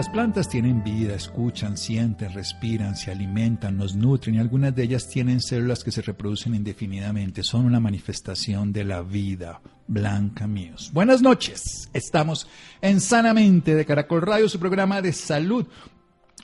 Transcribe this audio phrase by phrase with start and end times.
[0.00, 5.06] Las plantas tienen vida, escuchan, sienten, respiran, se alimentan, nos nutren y algunas de ellas
[5.06, 7.42] tienen células que se reproducen indefinidamente.
[7.42, 9.60] Son una manifestación de la vida.
[9.86, 10.90] Blanca míos.
[10.94, 11.90] Buenas noches.
[11.92, 12.48] Estamos
[12.80, 15.66] en Sanamente de Caracol Radio, su programa de salud.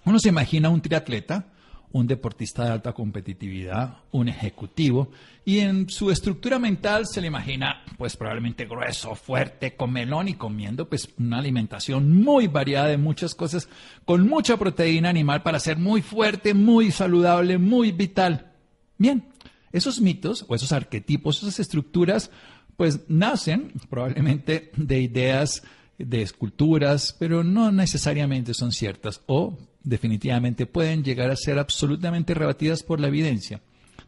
[0.04, 1.46] Uno se imagina un triatleta
[1.96, 5.10] un deportista de alta competitividad, un ejecutivo,
[5.46, 10.34] y en su estructura mental se le imagina pues probablemente grueso, fuerte, con melón y
[10.34, 13.68] comiendo pues una alimentación muy variada de muchas cosas,
[14.04, 18.52] con mucha proteína animal para ser muy fuerte, muy saludable, muy vital.
[18.98, 19.24] Bien,
[19.72, 22.30] esos mitos o esos arquetipos, esas estructuras
[22.76, 25.62] pues nacen probablemente de ideas
[25.98, 32.82] de esculturas, pero no necesariamente son ciertas o definitivamente pueden llegar a ser absolutamente rebatidas
[32.82, 33.60] por la evidencia.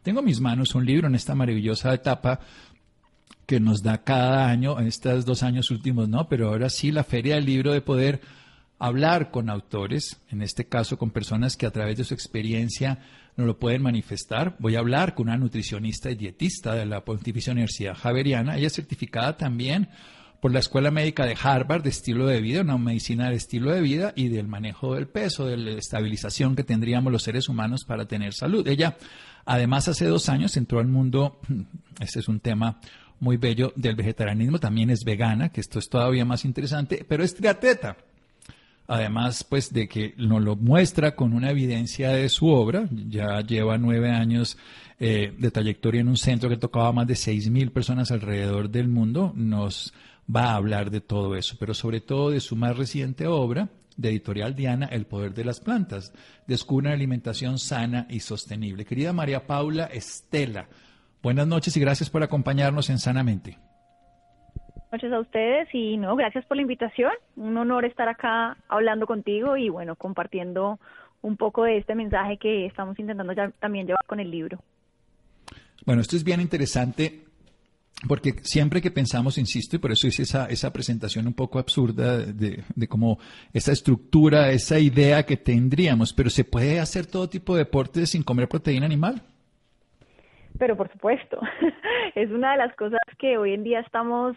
[0.02, 2.40] Tengo en mis manos un libro en esta maravillosa etapa
[3.46, 7.04] que nos da cada año, en estos dos años últimos, no, pero ahora sí la
[7.04, 8.20] Feria del Libro de poder
[8.78, 12.98] hablar con autores, en este caso con personas que a través de su experiencia
[13.36, 14.56] nos lo pueden manifestar.
[14.58, 18.74] Voy a hablar con una nutricionista y dietista de la Pontificia Universidad Javeriana, ella es
[18.74, 19.88] certificada también
[20.40, 23.80] por la Escuela Médica de Harvard de estilo de vida, una medicina de estilo de
[23.80, 28.06] vida y del manejo del peso, de la estabilización que tendríamos los seres humanos para
[28.06, 28.66] tener salud.
[28.68, 28.96] Ella,
[29.44, 31.40] además, hace dos años entró al mundo,
[32.00, 32.78] este es un tema
[33.20, 37.34] muy bello del vegetarianismo, también es vegana, que esto es todavía más interesante, pero es
[37.34, 37.96] triatleta.
[38.86, 43.76] Además, pues de que nos lo muestra con una evidencia de su obra, ya lleva
[43.76, 44.56] nueve años
[44.98, 48.70] eh, de trayectoria en un centro que tocaba a más de seis mil personas alrededor
[48.70, 49.92] del mundo, nos
[50.34, 54.10] va a hablar de todo eso, pero sobre todo de su más reciente obra, de
[54.10, 56.12] Editorial Diana, El Poder de las Plantas.
[56.46, 58.84] Descubre una alimentación sana y sostenible.
[58.84, 60.68] Querida María Paula Estela,
[61.22, 63.58] buenas noches y gracias por acompañarnos en Sanamente.
[64.90, 67.12] Buenas noches a ustedes y no, gracias por la invitación.
[67.36, 70.78] Un honor estar acá hablando contigo y bueno, compartiendo
[71.20, 74.60] un poco de este mensaje que estamos intentando ya también llevar con el libro.
[75.84, 77.27] Bueno, esto es bien interesante
[78.06, 82.18] porque siempre que pensamos, insisto, y por eso hice esa, esa presentación un poco absurda
[82.18, 83.18] de, de cómo
[83.52, 88.22] esa estructura, esa idea que tendríamos, pero ¿se puede hacer todo tipo de deportes sin
[88.22, 89.22] comer proteína animal?
[90.58, 91.40] Pero por supuesto,
[92.14, 94.36] es una de las cosas que hoy en día estamos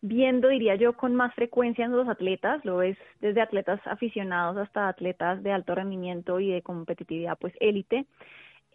[0.00, 4.88] viendo, diría yo, con más frecuencia en los atletas, lo ves desde atletas aficionados hasta
[4.88, 8.06] atletas de alto rendimiento y de competitividad, pues élite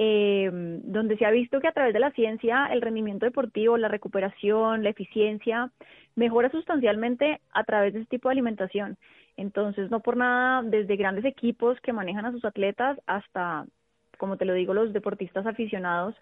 [0.03, 3.87] eh, donde se ha visto que a través de la ciencia el rendimiento deportivo, la
[3.87, 5.69] recuperación, la eficiencia
[6.15, 8.97] mejora sustancialmente a través de este tipo de alimentación.
[9.37, 13.67] Entonces, no por nada, desde grandes equipos que manejan a sus atletas hasta,
[14.17, 16.15] como te lo digo, los deportistas aficionados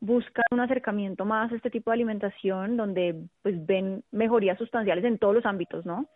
[0.00, 5.18] buscan un acercamiento más a este tipo de alimentación donde pues ven mejorías sustanciales en
[5.18, 6.06] todos los ámbitos, ¿no?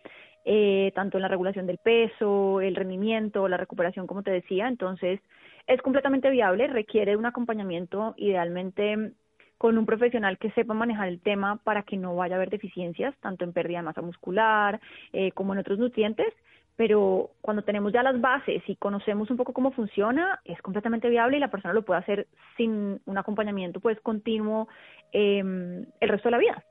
[0.47, 4.69] Eh, tanto en la regulación del peso, el rendimiento, la recuperación, como te decía.
[4.69, 5.21] Entonces,
[5.67, 9.13] es completamente viable, requiere un acompañamiento idealmente
[9.59, 13.15] con un profesional que sepa manejar el tema para que no vaya a haber deficiencias,
[13.21, 14.81] tanto en pérdida de masa muscular
[15.13, 16.33] eh, como en otros nutrientes,
[16.77, 21.37] pero cuando tenemos ya las bases y conocemos un poco cómo funciona, es completamente viable
[21.37, 22.27] y la persona lo puede hacer
[22.57, 24.67] sin un acompañamiento pues continuo
[25.13, 26.65] eh, el resto de la vida.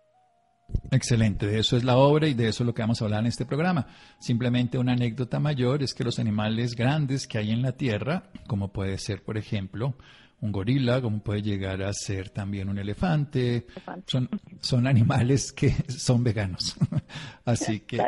[0.92, 3.22] Excelente, de eso es la obra y de eso es lo que vamos a hablar
[3.22, 3.88] en este programa.
[4.20, 8.70] Simplemente una anécdota mayor es que los animales grandes que hay en la Tierra, como
[8.70, 9.96] puede ser, por ejemplo,
[10.42, 13.68] un gorila, como puede llegar a ser también un elefante,
[14.08, 14.30] son,
[14.62, 16.76] son animales que son veganos.
[17.46, 18.00] Así que...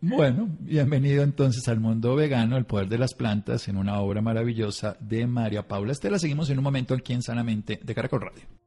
[0.00, 4.96] Bueno, bienvenido entonces al mundo vegano, el poder de las plantas, en una obra maravillosa
[5.00, 6.18] de María Paula Estela.
[6.18, 8.65] Seguimos en un momento aquí en Sanamente de Caracol Radio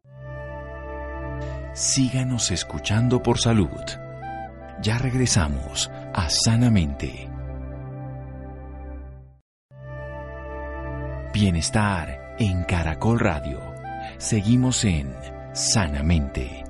[1.73, 3.69] síganos escuchando por salud.
[4.81, 7.29] Ya regresamos a Sanamente.
[11.33, 13.59] Bienestar en Caracol Radio.
[14.17, 15.13] Seguimos en
[15.53, 16.63] Sanamente.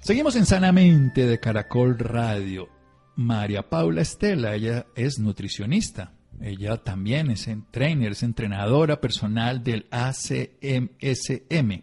[0.00, 2.68] Seguimos en Sanamente de Caracol Radio.
[3.16, 11.82] María Paula Estela, ella es nutricionista ella también es trainer, es entrenadora personal del ACMSM.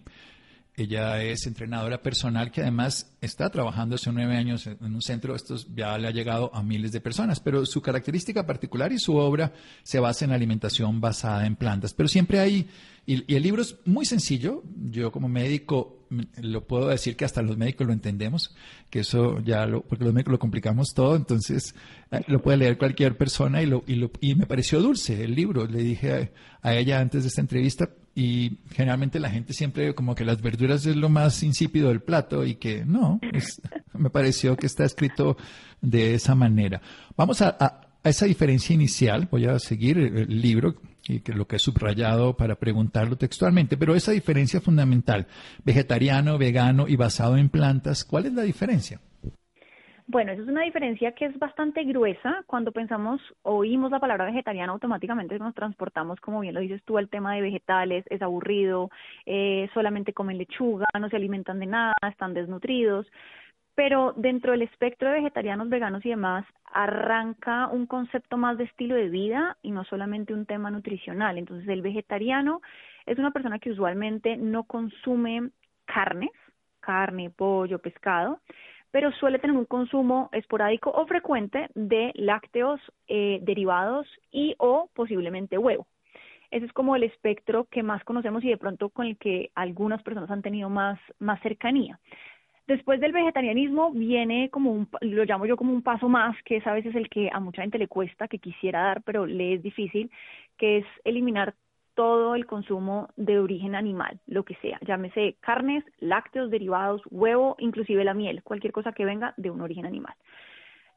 [0.76, 5.36] Ella es entrenadora personal que además está trabajando hace nueve años en un centro.
[5.36, 9.16] Esto ya le ha llegado a miles de personas, pero su característica particular y su
[9.16, 11.96] obra se basa en alimentación basada en plantas.
[11.96, 12.70] Pero siempre hay,
[13.08, 14.62] y, el libro es muy sencillo.
[14.92, 15.97] Yo como médico
[16.42, 18.56] lo puedo decir que hasta los médicos lo entendemos,
[18.90, 21.76] que eso ya lo, porque los médicos lo complicamos todo, entonces
[22.12, 25.36] eh, lo puede leer cualquier persona y, lo, y, lo, y me pareció dulce el
[25.36, 25.66] libro.
[25.66, 26.32] Le dije
[26.62, 30.84] a ella antes de esta entrevista, y generalmente la gente siempre como que las verduras
[30.88, 33.20] es lo más insípido del plato y que no,
[33.94, 35.38] me pareció que está escrito
[35.82, 36.82] de esa manera.
[37.16, 40.78] Vamos a, a, esa diferencia inicial, voy a seguir el libro
[41.08, 45.28] y que lo que he subrayado para preguntarlo textualmente, pero esa diferencia fundamental,
[45.64, 49.00] vegetariano, vegano y basado en plantas, ¿cuál es la diferencia?
[50.10, 52.42] Bueno, esa es una diferencia que es bastante gruesa.
[52.48, 57.10] Cuando pensamos, oímos la palabra vegetariano, automáticamente nos transportamos, como bien lo dices tú, al
[57.10, 58.90] tema de vegetales, es aburrido,
[59.26, 63.06] eh, solamente comen lechuga, no se alimentan de nada, están desnutridos.
[63.78, 68.96] Pero dentro del espectro de vegetarianos, veganos y demás, arranca un concepto más de estilo
[68.96, 71.38] de vida y no solamente un tema nutricional.
[71.38, 72.62] Entonces, el vegetariano
[73.06, 75.52] es una persona que usualmente no consume
[75.86, 76.32] carnes,
[76.80, 78.42] carne, pollo, pescado,
[78.90, 85.60] pero suele tener un consumo esporádico o frecuente de lácteos eh, derivados y o posiblemente
[85.60, 85.86] huevo.
[86.50, 90.02] Ese es como el espectro que más conocemos y de pronto con el que algunas
[90.02, 92.00] personas han tenido más, más cercanía.
[92.68, 96.68] Después del vegetarianismo viene como un, lo llamo yo como un paso más, que es
[96.68, 99.64] a veces el que a mucha gente le cuesta, que quisiera dar, pero le es
[99.64, 100.12] difícil,
[100.58, 101.56] que es eliminar
[101.96, 108.04] todo el consumo de origen animal, lo que sea, llámese carnes, lácteos, derivados, huevo, inclusive
[108.04, 110.14] la miel, cualquier cosa que venga de un origen animal.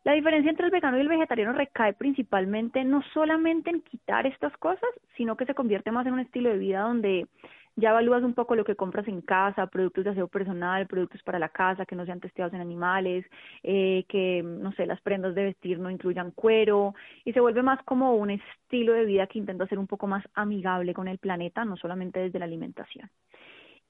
[0.02, 4.56] La diferencia entre el vegano y el vegetariano recae principalmente no solamente en quitar estas
[4.56, 7.28] cosas, sino que se convierte más en un estilo de vida donde
[7.76, 11.38] ya evalúas un poco lo que compras en casa, productos de aseo personal, productos para
[11.38, 13.24] la casa que no sean testeados en animales,
[13.62, 16.94] eh, que, no sé, las prendas de vestir no incluyan cuero,
[17.24, 20.24] y se vuelve más como un estilo de vida que intenta ser un poco más
[20.34, 23.08] amigable con el planeta, no solamente desde la alimentación.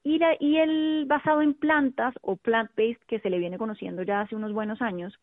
[0.03, 4.23] Y, la, y el basado en plantas o plant-based, que se le viene conociendo ya
[4.23, 5.19] hace unos buenos años,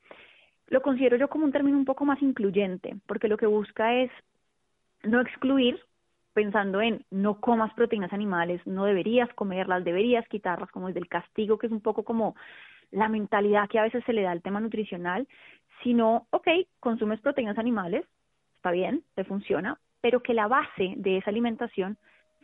[0.67, 4.11] lo considero yo como un término un poco más incluyente, porque lo que busca es
[5.03, 5.79] no excluir
[6.37, 11.57] pensando en no comas proteínas animales, no deberías comerlas, deberías quitarlas, como es del castigo,
[11.57, 12.35] que es un poco como
[12.91, 15.27] la mentalidad que a veces se le da al tema nutricional,
[15.81, 16.47] sino, ok,
[16.79, 18.05] consumes proteínas animales,
[18.55, 21.97] está bien, te funciona, pero que la base de esa alimentación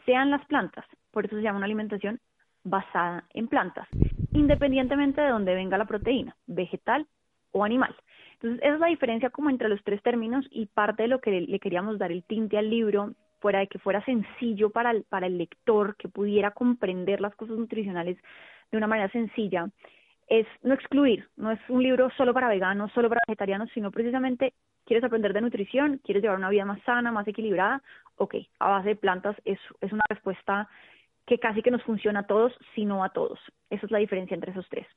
[0.08, 0.86] sean las plantas.
[1.12, 2.20] Por eso se llama una alimentación
[2.64, 3.88] basada en plantas,
[4.32, 7.06] independientemente de dónde venga la proteína, vegetal
[7.52, 7.96] o animal.
[8.42, 11.42] Entonces, esa es la diferencia como entre los tres términos y parte de lo que
[11.42, 13.14] le queríamos dar el tinte al libro
[13.44, 18.18] fuera de que fuera sencillo para el, lector, que pudiera comprender las cosas nutricionales
[18.72, 19.68] de una manera sencilla,
[20.28, 24.54] es no excluir, no es un libro solo para veganos, solo para vegetarianos, sino precisamente
[24.86, 27.84] quieres aprender de nutrición, quieres llevar una vida más sana, más equilibrada,
[28.16, 30.70] ok, a base de plantas es, es una respuesta
[31.28, 33.40] que casi que nos funciona a todos, sino a todos.
[33.70, 34.88] Esa es la diferencia entre esos tres.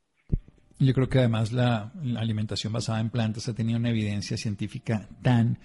[0.79, 5.59] Yo creo que además la, alimentación basada en plantas ha tenido una evidencia científica tan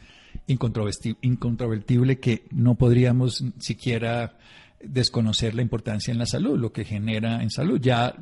[0.48, 4.38] incontrovertible que no podríamos siquiera
[4.84, 7.80] desconocer la importancia en la salud, lo que genera en salud.
[7.80, 8.16] Ya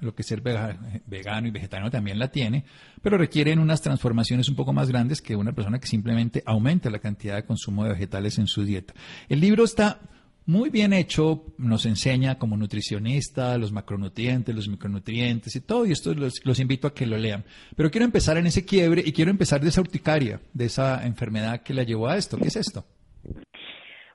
[0.00, 2.64] lo que ser vegano y vegetariano también la tiene,
[3.02, 7.00] pero requieren unas transformaciones un poco más grandes que una persona que simplemente aumenta la
[7.00, 8.94] cantidad de consumo de vegetales en su dieta.
[9.28, 10.00] El libro está
[10.48, 16.14] muy bien hecho, nos enseña como nutricionista los macronutrientes, los micronutrientes y todo, y esto
[16.14, 17.44] los, invito a que lo lean.
[17.76, 21.62] Pero quiero empezar en ese quiebre y quiero empezar de esa urticaria, de esa enfermedad
[21.62, 22.38] que la llevó a esto.
[22.38, 22.82] ¿Qué es esto?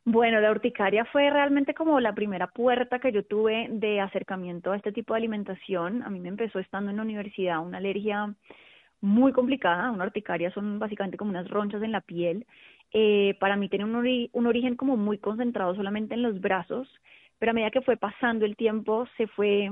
[0.05, 4.75] Bueno, la urticaria fue realmente como la primera puerta que yo tuve de acercamiento a
[4.75, 6.01] este tipo de alimentación.
[6.01, 8.33] A mí me empezó estando en la universidad una alergia
[9.01, 12.47] muy complicada, una urticaria son básicamente como unas ronchas en la piel
[12.93, 16.87] eh, para mí tenía un, un origen como muy concentrado solamente en los brazos,
[17.39, 19.71] pero a medida que fue pasando el tiempo se fue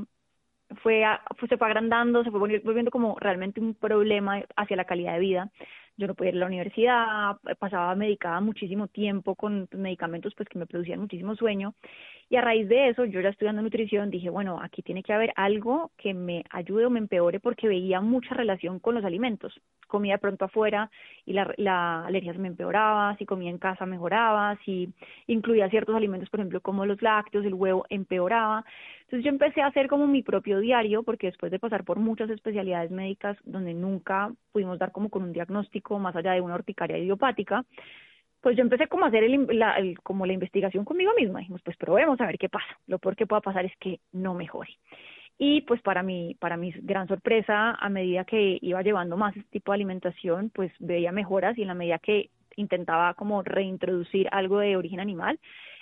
[0.81, 1.03] fue,
[1.49, 5.51] se fue agrandando, se fue volviendo como realmente un problema hacia la calidad de vida.
[5.97, 10.57] Yo no podía ir a la universidad, pasaba medicada muchísimo tiempo con medicamentos pues que
[10.57, 11.75] me producían muchísimo sueño
[12.31, 15.33] y a raíz de eso yo ya estudiando nutrición dije, bueno, aquí tiene que haber
[15.35, 19.53] algo que me ayude o me empeore porque veía mucha relación con los alimentos.
[19.85, 20.89] Comía pronto afuera
[21.25, 24.93] y la, la alergia se me empeoraba, si comía en casa mejoraba, si
[25.27, 28.63] incluía ciertos alimentos, por ejemplo, como los lácteos, el huevo empeoraba.
[29.01, 32.29] Entonces yo empecé a hacer como mi propio diario porque después de pasar por muchas
[32.29, 36.97] especialidades médicas donde nunca pudimos dar como con un diagnóstico más allá de una urticaria
[36.97, 37.65] idiopática,
[38.41, 41.39] pues yo empecé como a hacer el, la, como la investigación conmigo misma.
[41.39, 42.77] Dijimos, pues probemos a ver qué pasa.
[42.87, 44.77] Lo peor que pueda pasar es que no mejore.
[45.37, 49.49] Y pues para mi, para mi gran sorpresa, a medida que iba llevando más este
[49.49, 54.59] tipo de alimentación, pues veía mejoras y en la medida que intentaba como reintroducir algo
[54.59, 55.39] de origen animal,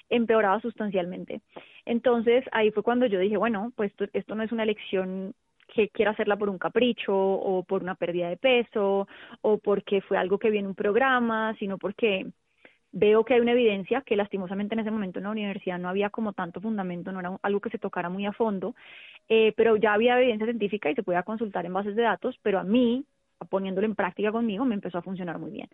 [0.10, 1.42] empeoraba sustancialmente.
[1.86, 5.34] Entonces ahí fue cuando yo dije, bueno, pues esto no es una elección
[5.74, 9.08] que quiera hacerla por un capricho o por una pérdida de peso
[9.42, 12.26] o porque fue algo que vi en un programa, sino porque
[12.92, 16.10] veo que hay una evidencia que lastimosamente en ese momento en la universidad no había
[16.10, 18.76] como tanto fundamento, no era algo que se tocara muy a fondo,
[19.30, 22.60] eh, pero ya había evidencia científica y se podía consultar en bases de datos, pero
[22.60, 23.06] a mí,
[23.50, 25.70] poniéndolo en práctica conmigo, me empezó a funcionar muy bien.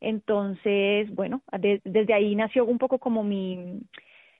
[0.00, 1.42] Entonces, bueno,
[1.84, 3.80] desde ahí nació un poco como mi,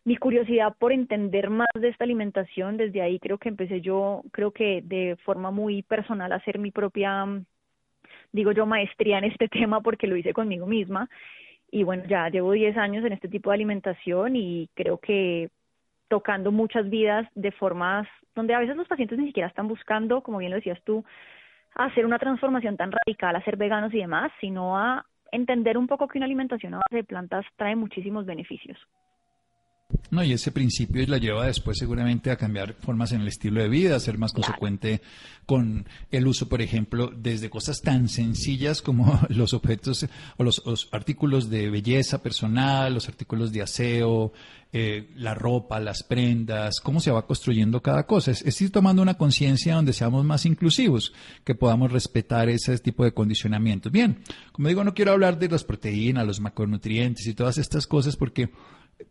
[0.05, 4.53] mi curiosidad por entender más de esta alimentación, desde ahí creo que empecé yo, creo
[4.53, 7.27] que de forma muy personal a hacer mi propia,
[8.33, 11.09] digo yo, maestría en este tema porque lo hice conmigo misma.
[11.71, 15.51] Y bueno, ya llevo 10 años en este tipo de alimentación y creo que
[16.09, 20.39] tocando muchas vidas de formas donde a veces los pacientes ni siquiera están buscando, como
[20.39, 21.05] bien lo decías tú,
[21.75, 26.09] hacer una transformación tan radical, a ser veganos y demás, sino a entender un poco
[26.09, 28.79] que una alimentación a base de plantas trae muchísimos beneficios.
[30.11, 33.69] No, y ese principio la lleva después seguramente a cambiar formas en el estilo de
[33.69, 35.03] vida, a ser más consecuente
[35.47, 40.07] con el uso, por ejemplo, desde cosas tan sencillas como los objetos
[40.37, 44.33] o los, artículos de belleza personal, los artículos de aseo,
[44.73, 48.31] eh, la ropa, las prendas, cómo se va construyendo cada cosa.
[48.31, 51.13] Es, es ir tomando una conciencia donde seamos más inclusivos,
[51.45, 53.91] que podamos respetar ese tipo de condicionamientos.
[53.91, 58.17] Bien, como digo, no quiero hablar de las proteínas, los macronutrientes y todas estas cosas
[58.17, 58.51] porque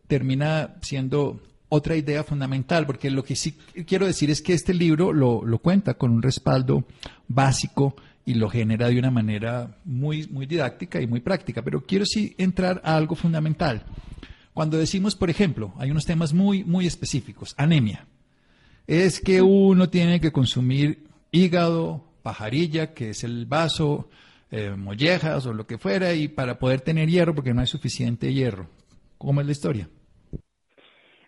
[0.06, 3.52] termina siendo otra idea fundamental, porque lo que sí
[3.86, 6.84] quiero decir es que este libro lo, lo, cuenta con un respaldo
[7.28, 7.94] básico
[8.26, 12.34] y lo genera de una manera muy, muy didáctica y muy práctica, pero quiero sí
[12.38, 13.84] entrar a algo fundamental.
[14.52, 18.06] Cuando decimos, por ejemplo, hay unos temas muy, muy específicos, anemia,
[18.86, 24.08] es que uno tiene que consumir hígado, pajarilla, que es el vaso,
[24.50, 28.34] eh, mollejas o lo que fuera, y para poder tener hierro, porque no hay suficiente
[28.34, 28.68] hierro.
[29.20, 29.86] ¿Cómo es la historia?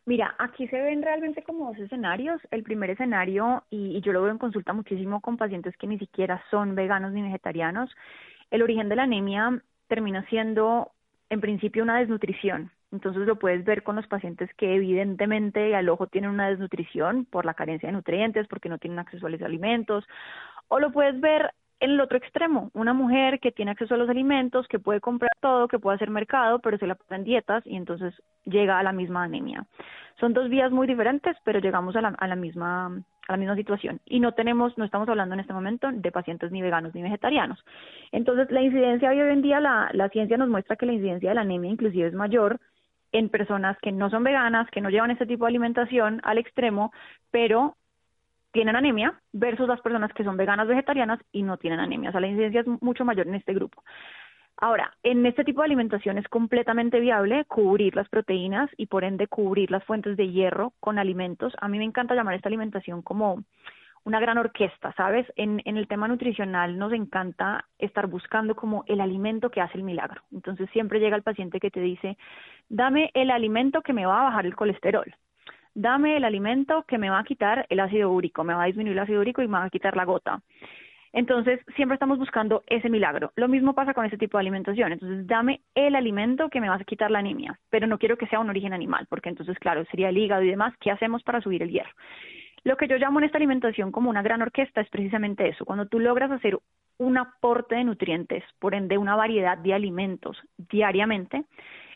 [0.07, 2.41] Mira, aquí se ven realmente como dos escenarios.
[2.51, 6.43] El primer escenario, y, yo lo veo en consulta muchísimo con pacientes que ni siquiera
[6.51, 7.91] son veganos ni vegetarianos,
[8.51, 10.93] el origen de la anemia termina siendo
[11.29, 12.71] en principio una desnutrición.
[12.93, 17.45] Entonces lo puedes ver con los pacientes que evidentemente al ojo tienen una desnutrición por
[17.45, 20.07] la carencia de nutrientes, porque no tienen acceso a los alimentos,
[20.69, 24.09] o lo puedes ver en el otro extremo, una mujer que tiene acceso a los
[24.09, 27.67] alimentos, que puede comprar todo, que puede hacer mercado, pero se la pasa en dietas
[27.67, 29.67] y entonces llega a la misma anemia.
[30.21, 34.21] Son dos vías muy diferentes, pero llegamos a la, misma a la misma situación y
[34.21, 37.59] no tenemos no estamos hablando en este momento de pacientes ni veganos ni vegetarianos.
[38.13, 41.35] Entonces, la incidencia hoy en día la, la ciencia nos muestra que la incidencia de
[41.35, 42.61] la anemia inclusive es mayor
[43.11, 46.93] en personas que no son veganas, que no llevan este tipo de alimentación al extremo,
[47.33, 47.75] pero
[48.53, 52.11] tienen anemia versus las personas que son veganas vegetarianas y no tienen anemia.
[52.11, 53.83] O sea, la incidencia es mucho mayor en este grupo.
[54.59, 59.27] Ahora, en este tipo de alimentación es completamente viable cubrir las proteínas y por ende
[59.27, 61.55] cubrir las fuentes de hierro con alimentos.
[61.61, 63.43] A mí me encanta llamar esta alimentación como
[64.05, 65.27] una gran orquesta, ¿sabes?
[65.37, 69.85] En, en el tema nutricional nos encanta estar buscando como el alimento que hace el
[69.85, 70.23] milagro.
[70.33, 72.17] Entonces siempre llega el paciente que te dice,
[72.69, 75.13] dame el alimento que me va a bajar el colesterol
[75.75, 78.97] dame el alimento que me va a quitar el ácido úrico, me va a disminuir
[78.97, 80.41] el ácido úrico y me va a quitar la gota.
[81.13, 83.33] Entonces, siempre estamos buscando ese milagro.
[83.37, 84.93] Lo mismo pasa con ese tipo de alimentación.
[84.93, 88.27] Entonces, dame el alimento que me va a quitar la anemia, pero no quiero que
[88.29, 90.73] sea un origen animal, porque entonces, claro, sería el hígado y demás.
[90.81, 91.91] ¿Qué hacemos para subir el hierro?
[92.65, 95.67] Lo que yo llamo en esta alimentación como una gran orquesta es precisamente eso.
[95.67, 96.59] Cuando tú logras hacer
[96.99, 101.45] un aporte de nutrientes, por ende una variedad de alimentos diariamente,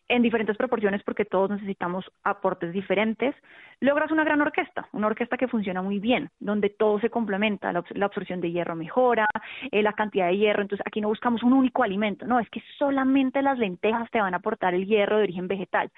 [0.09, 3.35] en diferentes proporciones porque todos necesitamos aportes diferentes,
[3.81, 7.85] logras una gran orquesta, una orquesta que funciona muy bien, donde todo se complementa, la,
[8.05, 9.27] absorción de hierro mejora,
[9.71, 12.63] eh, la cantidad de hierro, entonces aquí no buscamos un único alimento, no, es que
[12.79, 15.91] solamente las lentejas te van a aportar el hierro de origen vegetal.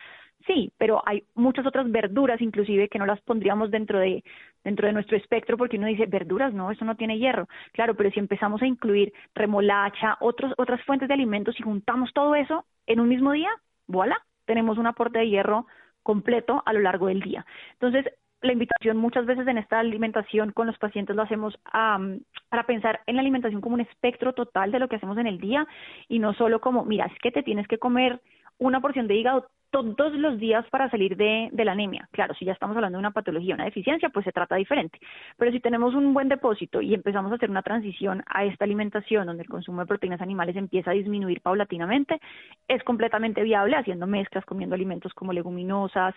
[0.47, 4.23] Sí, pero hay muchas otras verduras inclusive que no las pondríamos dentro de
[4.65, 7.49] dentro de nuestro espectro porque uno dice verduras, no, eso no tiene hierro.
[7.73, 12.35] Claro, pero si empezamos a incluir remolacha, otros otras fuentes de alimentos y juntamos todo
[12.35, 13.51] eso en un mismo día,
[13.89, 15.67] voilà, tenemos un aporte de hierro
[16.03, 17.45] completo a lo largo del día.
[17.73, 18.07] Entonces,
[18.41, 23.17] la invitación muchas veces en esta alimentación con los pacientes lo hacemos para pensar en
[23.17, 25.67] la alimentación como un espectro total de lo que hacemos en el día
[26.09, 28.21] y no solo como, mira, es que te tienes que comer
[28.59, 32.09] una porción de hígado todos los días para salir de, la anemia.
[32.13, 34.99] Claro, si ya estamos hablando de una patología, una deficiencia, pues se trata diferente.
[35.37, 39.27] Pero si tenemos un buen depósito y empezamos a hacer una transición a esta alimentación
[39.27, 42.21] donde el consumo de proteínas animales empieza a disminuir paulatinamente,
[42.67, 46.15] es completamente viable haciendo mezclas, comiendo alimentos como leguminosas,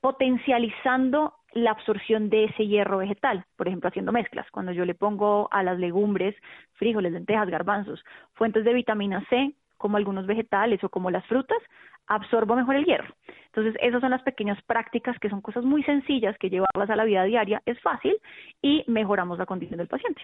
[0.00, 4.50] potencializando la absorción de ese hierro vegetal, por ejemplo, haciendo mezclas.
[4.50, 6.34] Cuando yo le pongo a las legumbres,
[6.74, 8.04] frijoles, lentejas, garbanzos,
[8.34, 11.58] fuentes de vitamina C, como algunos vegetales o como las frutas,
[12.08, 13.14] absorbo mejor el hierro.
[13.46, 17.04] Entonces, esas son las pequeñas prácticas que son cosas muy sencillas que llevarlas a la
[17.04, 18.16] vida diaria es fácil
[18.62, 20.22] y mejoramos la condición del paciente.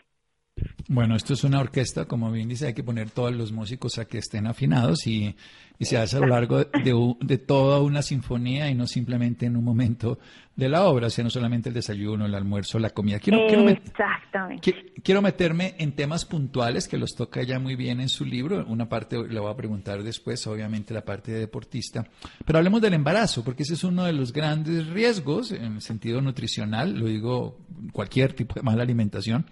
[0.89, 4.05] Bueno, esto es una orquesta, como bien dice, hay que poner todos los músicos a
[4.05, 5.35] que estén afinados y,
[5.81, 10.19] se hace a lo largo de, toda una sinfonía y no simplemente en un momento
[10.55, 13.19] de la obra, sino solamente el desayuno, el almuerzo, la comida.
[13.19, 14.93] Quiero, Exactamente.
[15.03, 18.65] Quiero, meterme en temas puntuales que los toca ya muy bien en su libro.
[18.67, 22.07] Una parte le voy a preguntar después, obviamente la parte de deportista.
[22.47, 26.21] Pero hablemos del embarazo, porque ese es uno de los grandes riesgos en el sentido
[26.21, 27.59] nutricional, lo digo
[27.93, 29.45] cualquier tipo de mala alimentación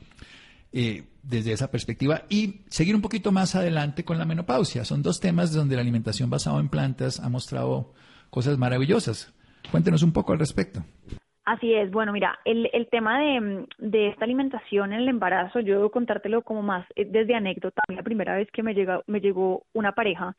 [0.72, 4.84] eh, desde esa perspectiva y seguir un poquito más adelante con la menopausia.
[4.84, 7.92] Son dos temas donde la alimentación basada en plantas ha mostrado
[8.30, 9.34] cosas maravillosas.
[9.70, 10.84] Cuéntenos un poco al respecto.
[11.44, 15.74] Así es, bueno, mira, el, el tema de, de, esta alimentación en el embarazo, yo
[15.74, 17.82] debo contártelo como más eh, desde anécdota.
[17.88, 20.36] La primera vez que me, llega, me llegó una pareja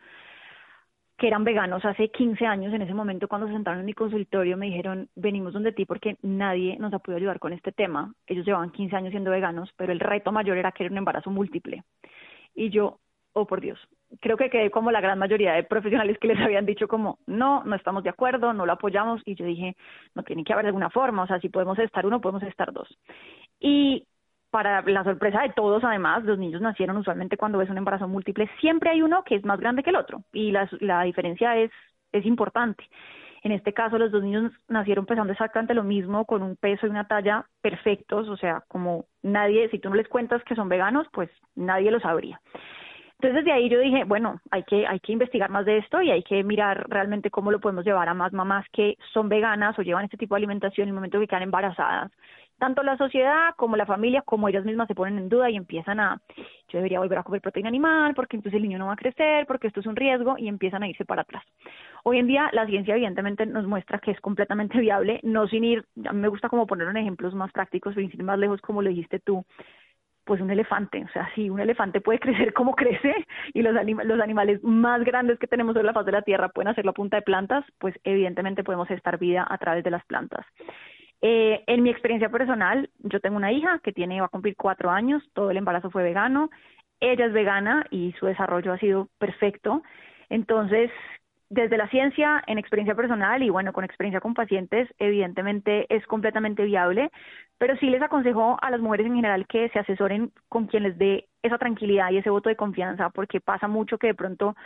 [1.23, 4.57] que eran veganos hace 15 años, en ese momento cuando se sentaron en mi consultorio
[4.57, 8.13] me dijeron, venimos donde ti porque nadie nos ha podido ayudar con este tema.
[8.27, 11.31] Ellos llevaban 15 años siendo veganos, pero el reto mayor era que era un embarazo
[11.31, 11.85] múltiple.
[12.53, 12.99] Y yo,
[13.31, 13.79] oh por Dios,
[14.19, 17.63] creo que quedé como la gran mayoría de profesionales que les habían dicho como, no,
[17.63, 19.21] no estamos de acuerdo, no lo apoyamos.
[19.23, 19.77] Y yo dije,
[20.15, 22.89] no tiene que haber alguna forma, o sea, si podemos estar uno, podemos estar dos.
[23.61, 24.05] Y
[24.53, 28.47] para la sorpresa de todos, además, los niños nacieron usualmente cuando ves un embarazo múltiple,
[28.61, 31.71] siempre hay uno que es más grande que el otro y la, la diferencia es,
[32.11, 32.87] es importante.
[33.41, 36.91] En este caso, los dos niños nacieron pesando exactamente lo mismo, con un peso y
[36.91, 41.07] una talla perfectos, o sea, como nadie, si tú no les cuentas que son veganos,
[41.11, 42.39] pues nadie lo sabría.
[43.13, 46.11] Entonces, desde ahí yo dije, bueno, hay que, hay que investigar más de esto y
[46.11, 49.81] hay que mirar realmente cómo lo podemos llevar a más mamás que son veganas o
[49.81, 52.11] llevan este tipo de alimentación en el momento que quedan embarazadas
[52.57, 55.99] tanto la sociedad como la familia, como ellas mismas se ponen en duda y empiezan
[55.99, 56.21] a,
[56.69, 59.45] yo debería volver a comer proteína animal porque entonces el niño no va a crecer,
[59.45, 61.43] porque esto es un riesgo y empiezan a irse para atrás.
[62.03, 65.85] Hoy en día la ciencia evidentemente nos muestra que es completamente viable, no sin ir,
[66.05, 68.89] a mí me gusta como poner ejemplos más prácticos, sin ir más lejos como lo
[68.89, 69.45] dijiste tú,
[70.25, 73.13] pues un elefante, o sea, sí, un elefante puede crecer como crece
[73.53, 76.69] y los, los animales más grandes que tenemos sobre la faz de la Tierra pueden
[76.69, 80.45] hacer la punta de plantas, pues evidentemente podemos estar vida a través de las plantas.
[81.25, 84.91] Eh, en mi experiencia personal, yo tengo una hija que tiene, va a cumplir cuatro
[84.91, 86.49] años, todo el embarazo fue vegano,
[86.99, 89.83] ella es vegana y su desarrollo ha sido perfecto.
[90.27, 90.91] Entonces,
[91.49, 96.65] desde la ciencia, en experiencia personal y bueno, con experiencia con pacientes, evidentemente es completamente
[96.65, 97.09] viable,
[97.57, 100.97] pero sí les aconsejo a las mujeres en general que se asesoren con quien les
[100.97, 104.57] dé esa tranquilidad y ese voto de confianza, porque pasa mucho que de pronto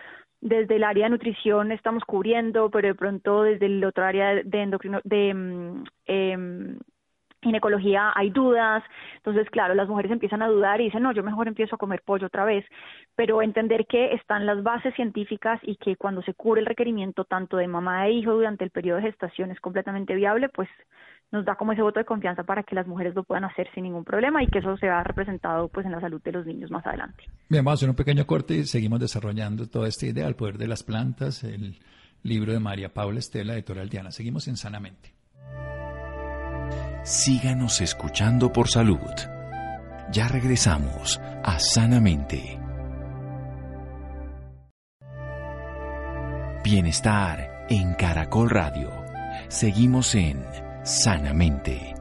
[0.42, 4.62] desde el área de nutrición estamos cubriendo, pero de pronto desde el otro área de
[4.62, 6.78] endocrino, de mm, em,
[7.42, 8.84] ginecología hay dudas,
[9.16, 12.02] entonces claro, las mujeres empiezan a dudar y dicen, no, yo mejor empiezo a comer
[12.04, 12.66] pollo otra vez,
[13.16, 17.58] pero entender que están las bases científicas y que cuando se cubre el requerimiento tanto
[17.58, 20.70] de mamá e hijo durante el periodo de gestación es completamente viable, pues
[21.32, 23.84] nos da como ese voto de confianza para que las mujeres lo puedan hacer sin
[23.84, 26.72] ningún problema y que eso se vea representado pues en la salud de los niños
[26.72, 27.26] más adelante.
[27.50, 30.58] Bien, vamos a hacer un pequeño corte y seguimos desarrollando toda esta idea, el poder
[30.58, 31.80] de las plantas, el
[32.24, 34.12] libro de María Paula Estela, editorial Diana.
[34.12, 35.14] Seguimos en Sanamente.
[37.04, 39.00] Síganos escuchando por salud.
[40.12, 42.60] Ya regresamos a Sanamente.
[46.64, 48.90] Bienestar en Caracol Radio.
[49.48, 50.44] Seguimos en
[50.88, 51.94] Sanamente.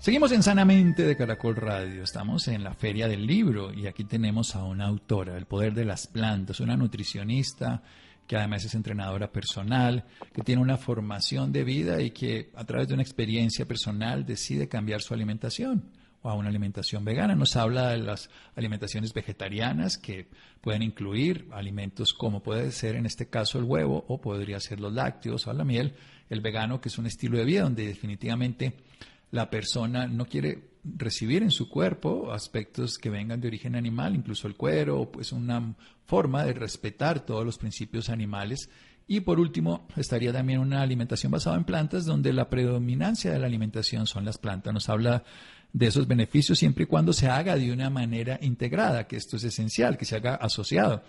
[0.00, 2.02] Seguimos en Sanamente de Caracol Radio.
[2.02, 5.84] Estamos en la Feria del Libro y aquí tenemos a una autora, El Poder de
[5.84, 7.84] las Plantas, una nutricionista
[8.26, 12.88] que además es entrenadora personal, que tiene una formación de vida y que a través
[12.88, 15.92] de una experiencia personal decide cambiar su alimentación
[16.24, 17.34] o a una alimentación vegana.
[17.34, 20.26] Nos habla de las alimentaciones vegetarianas que
[20.62, 24.92] pueden incluir alimentos como puede ser en este caso el huevo o podría ser los
[24.92, 25.94] lácteos o la miel,
[26.30, 28.72] el vegano que es un estilo de vida donde definitivamente
[29.32, 34.48] la persona no quiere recibir en su cuerpo aspectos que vengan de origen animal, incluso
[34.48, 35.74] el cuero, pues una
[36.06, 38.70] forma de respetar todos los principios animales.
[39.06, 43.46] Y por último, estaría también una alimentación basada en plantas, donde la predominancia de la
[43.46, 44.72] alimentación son las plantas.
[44.72, 45.24] Nos habla
[45.74, 49.44] de esos beneficios siempre y cuando se haga de una manera integrada, que esto es
[49.44, 51.02] esencial, que se haga asociado.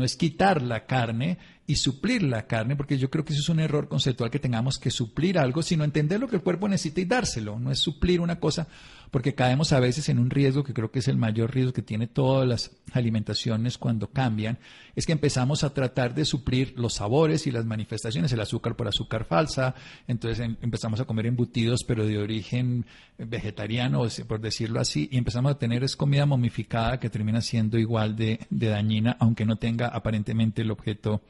[0.00, 1.36] No es quitar la carne
[1.66, 4.76] y suplir la carne, porque yo creo que eso es un error conceptual que tengamos
[4.78, 7.60] que suplir algo, sino entender lo que el cuerpo necesita y dárselo.
[7.60, 8.66] No es suplir una cosa,
[9.10, 11.82] porque caemos a veces en un riesgo que creo que es el mayor riesgo que
[11.82, 14.58] tiene todas las alimentaciones cuando cambian,
[14.96, 18.88] es que empezamos a tratar de suplir los sabores y las manifestaciones, el azúcar por
[18.88, 19.76] azúcar falsa,
[20.08, 22.84] entonces em, empezamos a comer embutidos pero de origen
[23.16, 28.16] vegetariano, por decirlo así, y empezamos a tener es comida momificada que termina siendo igual
[28.16, 31.22] de, de dañina, aunque no tenga aparentemente el objeto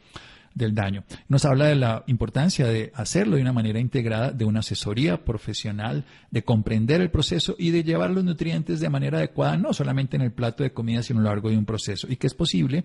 [0.55, 1.05] del daño.
[1.29, 6.05] Nos habla de la importancia de hacerlo de una manera integrada, de una asesoría profesional,
[6.31, 10.23] de comprender el proceso y de llevar los nutrientes de manera adecuada, no solamente en
[10.23, 12.07] el plato de comida, sino a lo largo de un proceso.
[12.11, 12.85] Y que es posible,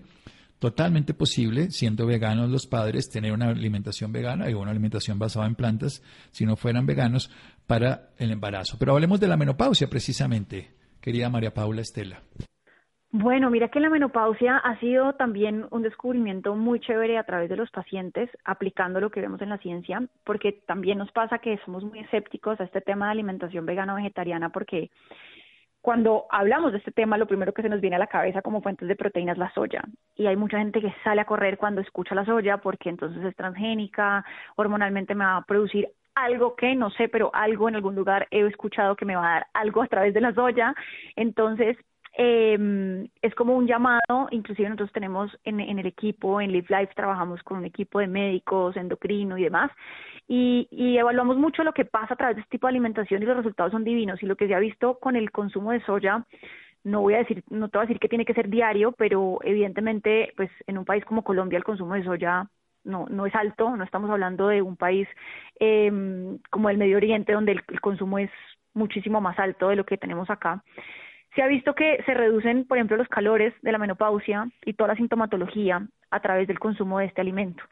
[0.58, 5.54] totalmente posible, siendo veganos los padres, tener una alimentación vegana y una alimentación basada en
[5.54, 7.30] plantas, si no fueran veganos,
[7.66, 8.76] para el embarazo.
[8.78, 12.22] Pero hablemos de la menopausia precisamente, querida María Paula Estela.
[13.12, 17.56] Bueno, mira que la menopausia ha sido también un descubrimiento muy chévere a través de
[17.56, 21.84] los pacientes, aplicando lo que vemos en la ciencia, porque también nos pasa que somos
[21.84, 24.90] muy escépticos a este tema de alimentación vegana o vegetariana, porque
[25.80, 28.60] cuando hablamos de este tema, lo primero que se nos viene a la cabeza como
[28.60, 29.84] fuentes de proteínas es la soya.
[30.16, 33.36] Y hay mucha gente que sale a correr cuando escucha la soya porque entonces es
[33.36, 34.24] transgénica,
[34.56, 38.44] hormonalmente me va a producir algo que no sé, pero algo en algún lugar he
[38.44, 40.74] escuchado que me va a dar algo a través de la soya.
[41.14, 41.76] Entonces,
[42.18, 46.94] eh, es como un llamado, inclusive nosotros tenemos en, en, el equipo, en Live Life
[46.94, 49.70] trabajamos con un equipo de médicos, endocrino y demás,
[50.26, 53.26] y, y, evaluamos mucho lo que pasa a través de este tipo de alimentación y
[53.26, 54.22] los resultados son divinos.
[54.22, 56.24] Y lo que se ha visto con el consumo de soya,
[56.84, 59.38] no voy a decir, no te voy a decir que tiene que ser diario, pero
[59.42, 62.48] evidentemente, pues en un país como Colombia el consumo de soya
[62.82, 65.06] no, no es alto, no estamos hablando de un país
[65.60, 65.92] eh,
[66.50, 68.30] como el Medio Oriente donde el, el consumo es
[68.72, 70.62] muchísimo más alto de lo que tenemos acá.
[71.36, 74.88] Se ha visto que se reducen, por ejemplo, los calores de la menopausia y toda
[74.88, 77.62] la sintomatología a través del consumo de este alimento.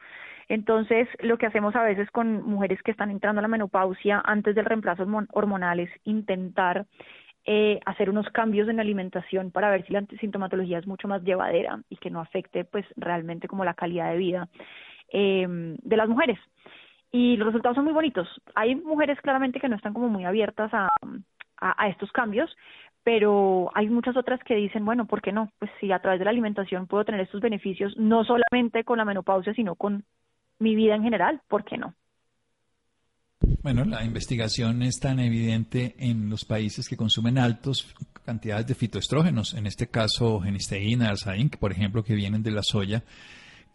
[0.47, 4.53] Entonces, lo que hacemos a veces con mujeres que están entrando a la menopausia antes
[4.53, 6.85] del reemplazo hormonal es intentar
[7.43, 11.23] eh, hacer unos cambios en la alimentación para ver si la sintomatología es mucho más
[11.23, 14.47] llevadera y que no afecte pues realmente como la calidad de vida
[15.11, 16.37] eh, de las mujeres.
[17.11, 18.27] Y los resultados son muy bonitos.
[18.53, 22.55] Hay mujeres claramente que no están como muy abiertas a estos cambios,
[23.05, 25.51] pero hay muchas otras que dicen, bueno, ¿por qué no?
[25.59, 29.05] Pues si a través de la alimentación puedo tener estos beneficios, no solamente con la
[29.05, 30.03] menopausia, sino con
[30.57, 31.93] mi vida en general, ¿por qué no?
[33.61, 37.93] Bueno, la investigación es tan evidente en los países que consumen altas
[38.25, 43.03] cantidades de fitoestrógenos, en este caso genisteína, arsaín, por ejemplo, que vienen de la soya,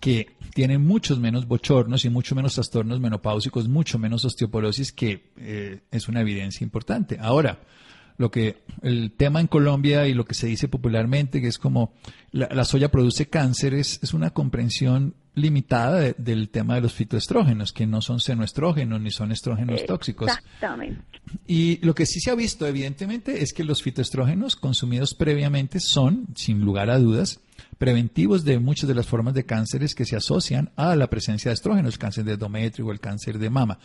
[0.00, 5.82] que tienen muchos menos bochornos y mucho menos trastornos menopáusicos, mucho menos osteoporosis, que eh,
[5.92, 7.16] es una evidencia importante.
[7.20, 7.60] Ahora,
[8.20, 11.94] lo que el tema en Colombia y lo que se dice popularmente, que es como
[12.33, 18.02] la, soya produce cáncer, es, una comprensión limitada del tema de los fitoestrógenos, que no
[18.02, 20.28] son senoestrógenos ni son estrógenos tóxicos.
[20.28, 21.00] Exactamente.
[21.46, 26.26] Y lo que sí se ha visto, evidentemente, es que los fitoestrógenos consumidos previamente son,
[26.35, 27.40] sin lugar a dudas,
[27.78, 31.54] preventivos de muchas de las formas de cánceres que se asocian a la presencia de
[31.54, 33.78] estrógenos, el cáncer de endometrio o el cáncer de mama.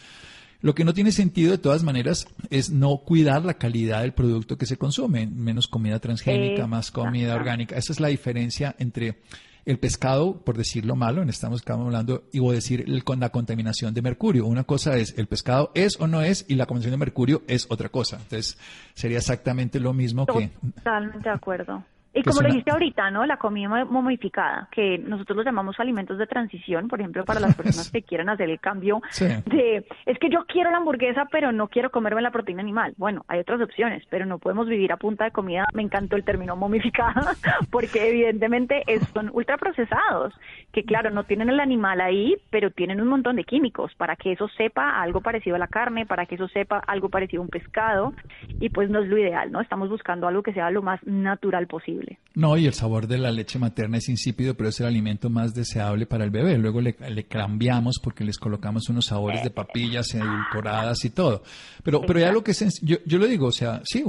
[0.65, 4.57] Lo que no tiene sentido de todas maneras es no cuidar la calidad del producto
[4.57, 7.77] que se consume, menos comida transgénica, más comida orgánica.
[7.77, 9.19] Esa es la diferencia entre
[9.65, 14.01] el pescado, por decirlo malo, estamos hablando, y voy a decir con la contaminación de
[14.01, 14.47] mercurio.
[14.47, 17.67] Una cosa es el pescado es o no es y la contaminación de mercurio es
[17.69, 18.15] otra cosa.
[18.15, 18.57] Entonces,
[18.95, 20.49] sería exactamente lo mismo que...
[20.77, 21.83] Totalmente de acuerdo.
[22.15, 23.25] Y como lo dijiste ahorita, ¿no?
[23.25, 27.91] La comida momificada, que nosotros lo llamamos alimentos de transición, por ejemplo, para las personas
[27.91, 31.91] que quieran hacer el cambio de, es que yo quiero la hamburguesa, pero no quiero
[31.91, 32.93] comerme la proteína animal.
[32.97, 35.65] Bueno, hay otras opciones, pero no podemos vivir a punta de comida.
[35.73, 37.33] Me encantó el término momificada,
[37.69, 40.33] porque evidentemente son ultraprocesados,
[40.75, 44.33] que claro, no tienen el animal ahí, pero tienen un montón de químicos para que
[44.33, 47.49] eso sepa algo parecido a la carne, para que eso sepa algo parecido a un
[47.49, 48.13] pescado,
[48.59, 49.61] y pues no es lo ideal, ¿no?
[49.61, 52.19] Estamos buscando algo que sea lo más natural posible.
[52.33, 55.53] No, y el sabor de la leche materna es insípido, pero es el alimento más
[55.53, 56.57] deseable para el bebé.
[56.57, 61.41] Luego le, cambiamos porque les colocamos unos sabores de papillas edulcoradas y todo.
[61.85, 64.03] Pero, pero ya lo que es, yo, yo lo digo, o sea, sí,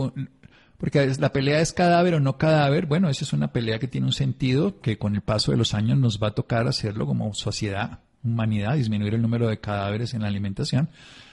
[0.79, 2.87] porque la pelea es cadáver o no cadáver.
[2.87, 5.75] Bueno, esa es una pelea que tiene un sentido que con el paso de los
[5.75, 10.23] años nos va a tocar hacerlo como sociedad, humanidad, disminuir el número de cadáveres en
[10.23, 10.89] la alimentación.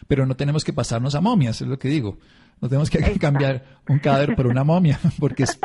[0.07, 2.17] Pero no tenemos que pasarnos a momias, es lo que digo.
[2.61, 5.59] No tenemos que cambiar un cadáver por una momia, porque es,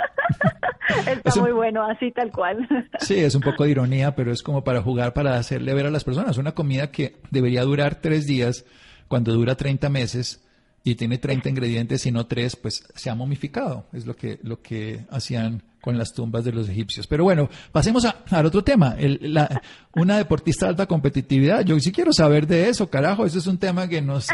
[1.06, 2.66] Está muy bueno, así tal cual.
[3.00, 5.90] Sí, es un poco de ironía, pero es como para jugar, para hacerle ver a
[5.90, 6.38] las personas.
[6.38, 8.64] Una comida que debería durar tres días,
[9.08, 10.44] cuando dura 30 meses,
[10.90, 13.86] y tiene 30 ingredientes y no 3, pues se ha momificado.
[13.92, 17.06] Es lo que, lo que hacían con las tumbas de los egipcios.
[17.06, 18.96] Pero bueno, pasemos a, al otro tema.
[18.98, 19.60] la,
[19.94, 21.64] una deportista de alta competitividad.
[21.64, 23.24] Yo sí quiero saber de eso, carajo.
[23.26, 24.28] Eso es un tema que nos,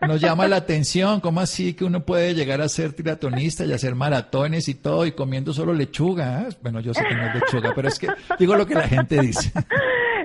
[0.00, 1.20] nos llama la atención.
[1.20, 5.12] ¿Cómo así que uno puede llegar a ser triatlonista y hacer maratones y todo y
[5.12, 6.42] comiendo solo lechuga?
[6.42, 6.56] ¿eh?
[6.62, 8.08] Bueno, yo sé que no es lechuga, pero es que
[8.38, 9.52] digo lo que la gente dice.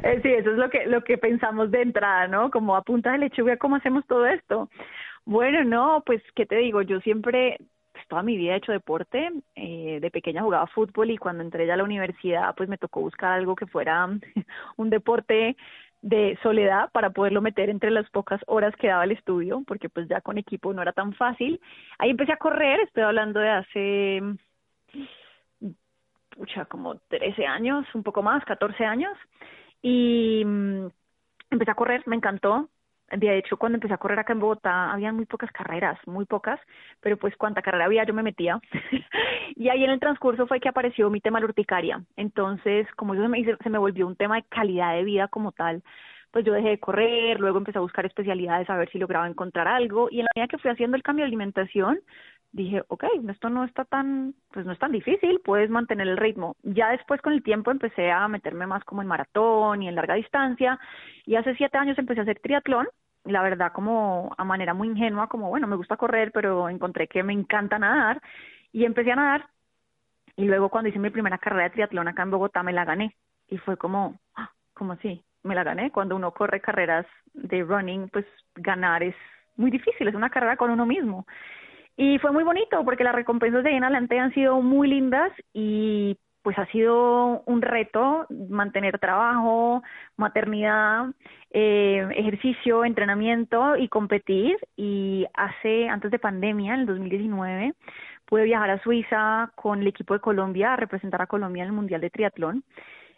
[0.01, 2.49] Eh, sí, eso es lo que, lo que pensamos de entrada, ¿no?
[2.51, 4.69] Como a punta de lechuga, ¿cómo hacemos todo esto?
[5.25, 6.81] Bueno, no, pues, ¿qué te digo?
[6.81, 7.57] Yo siempre
[8.09, 9.31] toda mi vida he hecho deporte.
[9.55, 13.01] Eh, de pequeña jugaba fútbol y cuando entré ya a la universidad, pues me tocó
[13.01, 14.07] buscar algo que fuera
[14.77, 15.55] un deporte
[16.01, 20.07] de soledad para poderlo meter entre las pocas horas que daba el estudio, porque pues
[20.07, 21.59] ya con equipo no era tan fácil.
[21.97, 24.21] Ahí empecé a correr, estoy hablando de hace,
[26.31, 29.11] pucha, como 13 años, un poco más, 14 años,
[29.81, 30.87] y mm,
[31.51, 32.69] empecé a correr, me encantó,
[33.17, 36.59] de hecho, cuando empecé a correr acá en Bogotá, había muy pocas carreras, muy pocas,
[37.01, 38.59] pero pues cuanta carrera había yo me metía.
[39.55, 42.03] y ahí en el transcurso fue que apareció mi tema la urticaria.
[42.15, 45.51] Entonces, como eso se me, se me volvió un tema de calidad de vida como
[45.51, 45.83] tal,
[46.31, 49.67] pues yo dejé de correr, luego empecé a buscar especialidades a ver si lograba encontrar
[49.67, 51.99] algo y en la medida que fui haciendo el cambio de alimentación,
[52.51, 56.55] dije, ok, esto no está tan, pues no es tan difícil, puedes mantener el ritmo.
[56.63, 60.15] Ya después con el tiempo empecé a meterme más como en maratón y en larga
[60.15, 60.79] distancia
[61.25, 62.87] y hace siete años empecé a hacer triatlón,
[63.25, 67.23] la verdad como a manera muy ingenua, como bueno, me gusta correr, pero encontré que
[67.23, 68.21] me encanta nadar
[68.71, 69.45] y empecé a nadar
[70.35, 73.15] y luego cuando hice mi primera carrera de triatlón acá en Bogotá me la gané
[73.47, 75.23] y fue como, ah, ¿cómo así?
[75.43, 75.91] Me la gané.
[75.91, 79.15] Cuando uno corre carreras de running, pues ganar es
[79.57, 81.25] muy difícil, es una carrera con uno mismo.
[82.01, 85.33] Y fue muy bonito porque las recompensas de ahí en adelante han sido muy lindas
[85.51, 89.83] y pues ha sido un reto mantener trabajo,
[90.15, 91.07] maternidad,
[91.51, 94.57] eh, ejercicio, entrenamiento y competir.
[94.77, 97.73] Y hace, antes de pandemia, en el 2019,
[98.25, 101.75] pude viajar a Suiza con el equipo de Colombia a representar a Colombia en el
[101.75, 102.63] Mundial de Triatlón.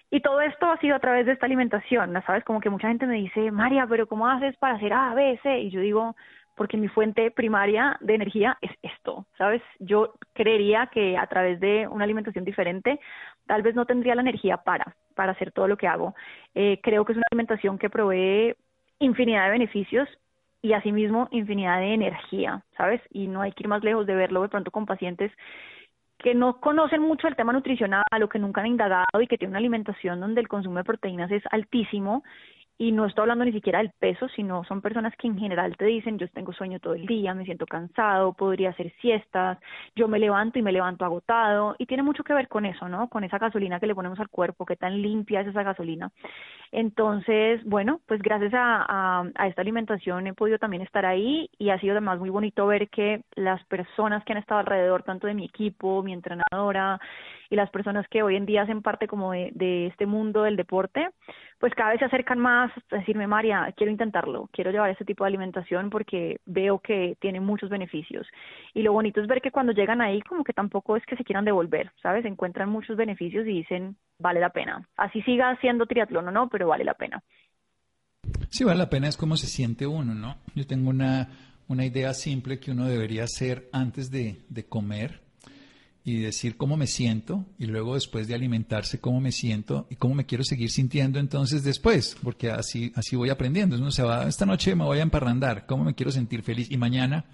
[0.09, 2.43] Y todo esto ha sido a través de esta alimentación, ¿sabes?
[2.43, 5.59] Como que mucha gente me dice, María, pero ¿cómo haces para hacer A, B, C?
[5.59, 6.15] Y yo digo,
[6.61, 9.63] porque mi fuente primaria de energía es esto, ¿sabes?
[9.79, 12.99] Yo creería que a través de una alimentación diferente,
[13.47, 16.13] tal vez no tendría la energía para, para hacer todo lo que hago.
[16.53, 18.53] Eh, creo que es una alimentación que provee
[18.99, 20.07] infinidad de beneficios
[20.61, 23.01] y asimismo infinidad de energía, ¿sabes?
[23.09, 25.31] Y no hay que ir más lejos de verlo de pronto con pacientes
[26.19, 29.53] que no conocen mucho el tema nutricional o que nunca han indagado y que tienen
[29.53, 32.23] una alimentación donde el consumo de proteínas es altísimo
[32.81, 35.85] y no estoy hablando ni siquiera del peso, sino son personas que en general te
[35.85, 39.59] dicen, yo tengo sueño todo el día, me siento cansado, podría hacer siestas,
[39.95, 43.07] yo me levanto y me levanto agotado, y tiene mucho que ver con eso, ¿no?
[43.07, 46.11] Con esa gasolina que le ponemos al cuerpo, qué tan limpia es esa gasolina.
[46.71, 51.79] Entonces, bueno, pues gracias a, a, esta alimentación he podido también estar ahí y ha
[51.79, 55.45] sido además muy bonito ver que las personas que han estado alrededor, tanto de mi
[55.45, 56.99] equipo, mi entrenadora,
[57.51, 61.09] y las personas que hoy en día hacen parte como de, este mundo del deporte,
[61.59, 65.25] pues cada vez se acercan más a decirme, María, quiero intentarlo, quiero llevar este tipo
[65.25, 68.25] de alimentación porque veo que tiene muchos beneficios.
[68.73, 71.25] Y lo bonito es ver que cuando llegan ahí, como que tampoco es que se
[71.25, 72.23] quieran devolver, ¿sabes?
[72.23, 74.87] Encuentran muchos beneficios y dicen, vale la pena.
[74.95, 77.21] Así siga haciendo triatlón o no, pero vale la pena.
[78.49, 80.37] Sí, vale la pena, es como se siente uno, ¿no?
[80.55, 81.27] Yo tengo una,
[81.67, 85.30] una idea simple que uno debería hacer antes de, de comer
[86.03, 90.15] y decir cómo me siento y luego después de alimentarse cómo me siento y cómo
[90.15, 93.75] me quiero seguir sintiendo entonces después, porque así así voy aprendiendo.
[93.75, 96.77] Uno se va, esta noche me voy a emparrandar, cómo me quiero sentir feliz y
[96.77, 97.25] mañana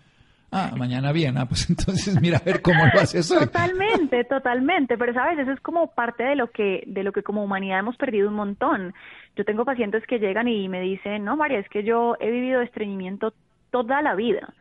[0.50, 3.40] Ah, mañana bien, ah, pues entonces mira a ver cómo lo haces hoy.
[3.40, 7.44] Totalmente, totalmente, pero sabes, eso es como parte de lo que de lo que como
[7.44, 8.94] humanidad hemos perdido un montón.
[9.36, 12.62] Yo tengo pacientes que llegan y me dicen, "No, María, es que yo he vivido
[12.62, 13.34] estreñimiento
[13.72, 14.54] toda la vida."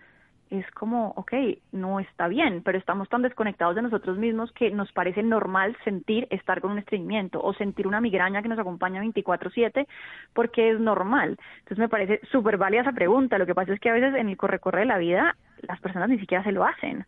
[0.51, 1.33] Es como, ok,
[1.73, 6.27] no está bien, pero estamos tan desconectados de nosotros mismos que nos parece normal sentir
[6.31, 9.87] estar con un estreñimiento o sentir una migraña que nos acompaña 24/7
[10.33, 11.39] porque es normal.
[11.59, 13.39] Entonces me parece súper válida esa pregunta.
[13.39, 16.09] Lo que pasa es que a veces en el corre-corre de la vida las personas
[16.09, 17.05] ni siquiera se lo hacen.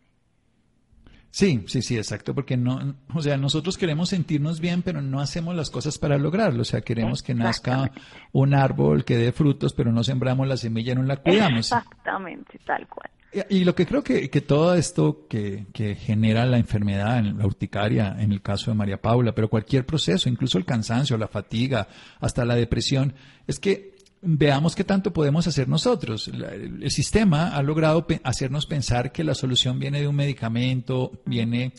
[1.31, 5.55] Sí, sí, sí, exacto, porque no, o sea, nosotros queremos sentirnos bien, pero no hacemos
[5.55, 7.91] las cosas para lograrlo, o sea, queremos que nazca
[8.33, 11.71] un árbol que dé frutos, pero no sembramos la semilla, no la cuidamos.
[11.71, 13.11] Exactamente, tal cual.
[13.51, 18.17] Y lo que creo que, que todo esto que, que, genera la enfermedad, la urticaria,
[18.19, 21.89] en el caso de María Paula, pero cualquier proceso, incluso el cansancio, la fatiga,
[22.21, 23.13] hasta la depresión,
[23.47, 26.29] es que veamos qué tanto podemos hacer nosotros.
[26.29, 31.73] El sistema ha logrado hacernos pensar que la solución viene de un medicamento, viene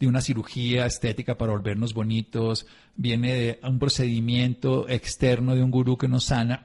[0.00, 5.98] de una cirugía estética para volvernos bonitos, viene de un procedimiento externo de un gurú
[5.98, 6.64] que nos sana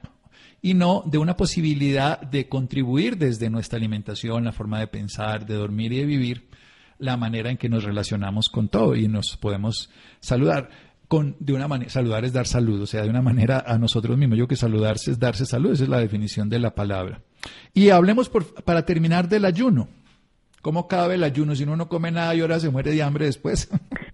[0.62, 5.54] y no de una posibilidad de contribuir desde nuestra alimentación, la forma de pensar, de
[5.54, 6.48] dormir y de vivir,
[6.98, 10.70] la manera en que nos relacionamos con todo y nos podemos saludar.
[11.08, 14.16] Con, de una manera, saludar es dar salud, o sea, de una manera a nosotros
[14.16, 14.38] mismos.
[14.38, 17.22] Yo que saludarse es darse salud, esa es la definición de la palabra.
[17.74, 19.88] Y hablemos por, para terminar del ayuno.
[20.62, 21.56] ¿Cómo cabe el ayuno?
[21.56, 23.68] Si uno no come nada y ahora se muere de hambre después.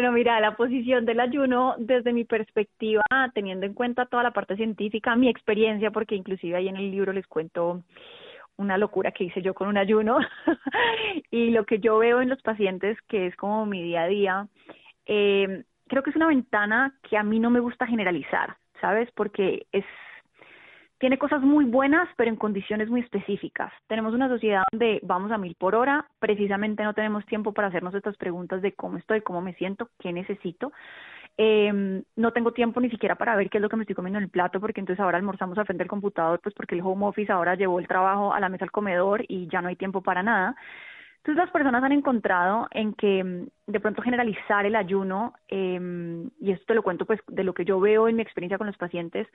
[0.00, 3.02] Bueno, mira, la posición del ayuno desde mi perspectiva,
[3.34, 7.12] teniendo en cuenta toda la parte científica, mi experiencia, porque inclusive ahí en el libro
[7.12, 7.82] les cuento
[8.56, 10.16] una locura que hice yo con un ayuno
[11.30, 14.48] y lo que yo veo en los pacientes, que es como mi día a día,
[15.04, 19.10] eh, creo que es una ventana que a mí no me gusta generalizar, ¿sabes?
[19.14, 19.84] Porque es
[21.00, 23.72] tiene cosas muy buenas, pero en condiciones muy específicas.
[23.88, 27.94] Tenemos una sociedad donde vamos a mil por hora, precisamente no tenemos tiempo para hacernos
[27.94, 30.72] estas preguntas de cómo estoy, cómo me siento, qué necesito.
[31.38, 34.18] Eh, no tengo tiempo ni siquiera para ver qué es lo que me estoy comiendo
[34.18, 37.06] en el plato, porque entonces ahora almorzamos al frente del computador, pues porque el home
[37.06, 40.02] office ahora llevó el trabajo a la mesa al comedor y ya no hay tiempo
[40.02, 40.54] para nada.
[41.20, 46.50] Entonces las personas han encontrado en que mm, de pronto generalizar el ayuno, eh, y
[46.50, 48.78] esto te lo cuento pues de lo que yo veo en mi experiencia con los
[48.78, 49.28] pacientes,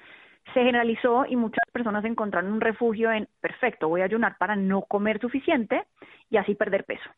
[0.53, 4.81] se generalizó y muchas personas encontraron un refugio en, perfecto, voy a ayunar para no
[4.81, 5.83] comer suficiente
[6.31, 7.09] y así perder peso.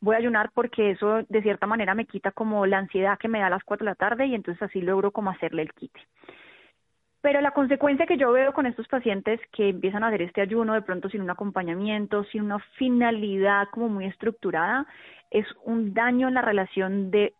[0.00, 3.40] Voy a ayunar porque eso de cierta manera me quita como la ansiedad que me
[3.40, 6.00] da a las 4 de la tarde y entonces así logro como hacerle el quite.
[7.22, 10.74] Pero la consecuencia que yo veo con estos pacientes que empiezan a hacer este ayuno
[10.74, 14.86] de pronto sin un acompañamiento, sin una finalidad como muy estructurada,
[15.30, 17.32] es un daño en la relación de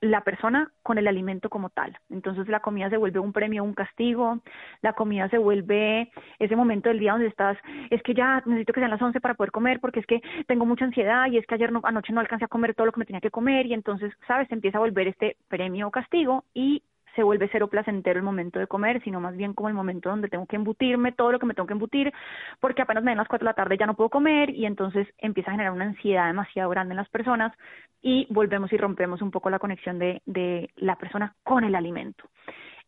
[0.00, 1.96] la persona con el alimento como tal.
[2.10, 4.40] Entonces la comida se vuelve un premio, un castigo,
[4.82, 7.58] la comida se vuelve ese momento del día donde estás,
[7.90, 10.64] es que ya necesito que sean las 11 para poder comer porque es que tengo
[10.64, 13.00] mucha ansiedad y es que ayer no, anoche no alcancé a comer todo lo que
[13.00, 14.48] me tenía que comer y entonces, ¿sabes?
[14.48, 16.82] Se empieza a volver este premio o castigo y
[17.20, 20.30] se vuelve cero placentero el momento de comer, sino más bien como el momento donde
[20.30, 22.14] tengo que embutirme todo lo que me tengo que embutir,
[22.60, 25.06] porque apenas me den las cuatro de la tarde ya no puedo comer y entonces
[25.18, 27.52] empieza a generar una ansiedad demasiado grande en las personas
[28.00, 32.24] y volvemos y rompemos un poco la conexión de, de la persona con el alimento.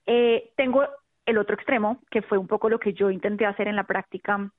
[0.06, 0.82] Eh, tengo
[1.26, 4.50] el otro extremo, que fue un poco lo que yo intenté hacer en la práctica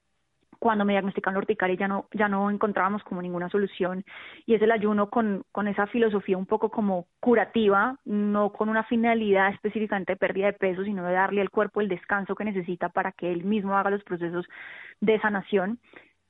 [0.64, 4.06] cuando me diagnosticaron la urticaria ya no, ya no encontrábamos como ninguna solución
[4.46, 8.86] y es el ayuno con, con esa filosofía un poco como curativa, no con una
[8.86, 12.88] finalidad específicamente de pérdida de peso, sino de darle al cuerpo el descanso que necesita
[12.88, 14.46] para que él mismo haga los procesos
[15.02, 15.80] de sanación.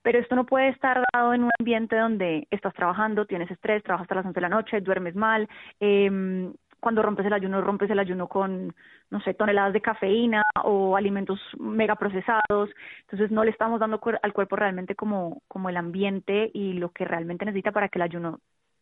[0.01, 4.05] Pero esto no puede estar dado en un ambiente donde estás trabajando, tienes estrés, trabajas
[4.05, 5.47] hasta las 11 de la noche, duermes mal,
[5.79, 6.51] eh,
[6.83, 8.75] cuando rompes el ayuno, rompes el ayuno con,
[9.09, 12.69] no sé, toneladas de cafeína o alimentos mega procesados.
[13.01, 17.05] Entonces no le estamos dando al cuerpo realmente como, como el ambiente y lo que
[17.05, 18.39] realmente necesita para que el ayuno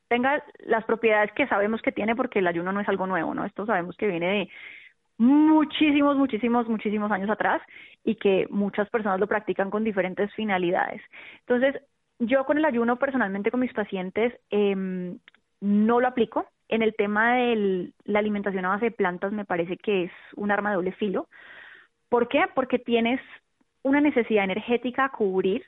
[0.10, 3.46] tenga las propiedades que sabemos que tiene, porque el ayuno no es algo nuevo, ¿no?
[3.46, 4.50] Esto sabemos que viene de
[5.18, 7.62] muchísimos, muchísimos, muchísimos años atrás
[8.04, 11.02] y que muchas personas lo practican con diferentes finalidades.
[11.42, 11.82] Entonces,
[12.18, 14.76] yo con el ayuno personalmente con mis pacientes eh,
[15.62, 19.78] no lo aplico, en el tema de la alimentación a base de plantas me parece
[19.78, 21.28] que es un arma de doble filo.
[22.10, 22.46] ¿Por qué?
[22.56, 23.20] Porque tienes
[23.84, 25.64] una necesidad energética a cubrir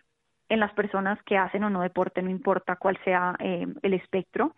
[0.49, 4.55] en las personas que hacen o no deporte, no importa cuál sea eh, el espectro.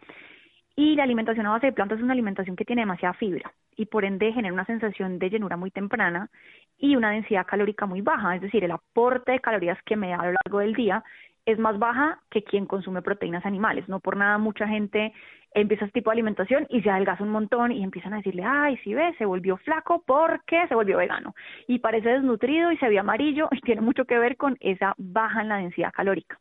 [0.76, 3.86] Y la alimentación a base de plantas es una alimentación que tiene demasiada fibra y
[3.86, 6.30] por ende genera una sensación de llenura muy temprana
[6.78, 10.18] y una densidad calórica muy baja, es decir, el aporte de calorías que me da
[10.18, 11.04] a lo largo del día
[11.46, 13.88] es más baja que quien consume proteínas animales.
[13.88, 15.14] No por nada mucha gente
[15.54, 18.78] empieza este tipo de alimentación y se adelgaza un montón y empiezan a decirle, ay,
[18.84, 21.34] si ves, se volvió flaco porque se volvió vegano
[21.68, 25.42] y parece desnutrido y se ve amarillo y tiene mucho que ver con esa baja
[25.42, 26.40] en la densidad calórica.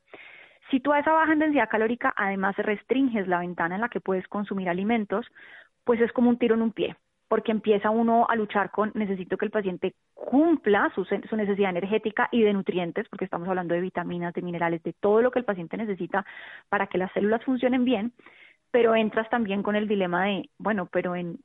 [0.71, 4.01] Si tú a esa baja en densidad calórica además restringes la ventana en la que
[4.01, 5.27] puedes consumir alimentos,
[5.85, 6.97] pues es como un tiro en un pie,
[7.35, 12.29] porque empieza uno a luchar con necesito que el paciente cumpla su, su, necesidad energética
[12.31, 15.45] y de nutrientes, porque estamos hablando de vitaminas, de minerales, de todo lo que el
[15.45, 16.25] paciente necesita
[16.69, 18.13] para que las células funcionen bien,
[18.71, 21.41] pero entras también con el dilema de, bueno, pero en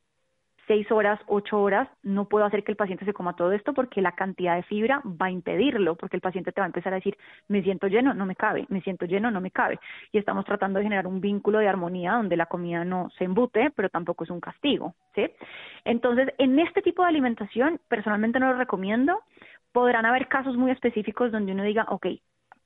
[0.70, 4.04] seis horas, ocho horas, no puedo hacer que el paciente se coma todo esto porque
[4.04, 6.98] la cantidad de fibra va a impedirlo, porque el paciente te va a empezar a
[6.98, 9.80] decir, me siento lleno, no me cabe, me siento lleno, no me cabe.
[10.12, 13.72] Y estamos tratando de generar un vínculo de armonía donde la comida no se embute,
[13.76, 15.26] pero tampoco es un castigo, ¿sí?
[15.86, 19.24] Entonces, en este tipo de alimentación, personalmente no lo recomiendo.
[19.72, 22.06] Podrán haber casos muy específicos donde uno diga, ok,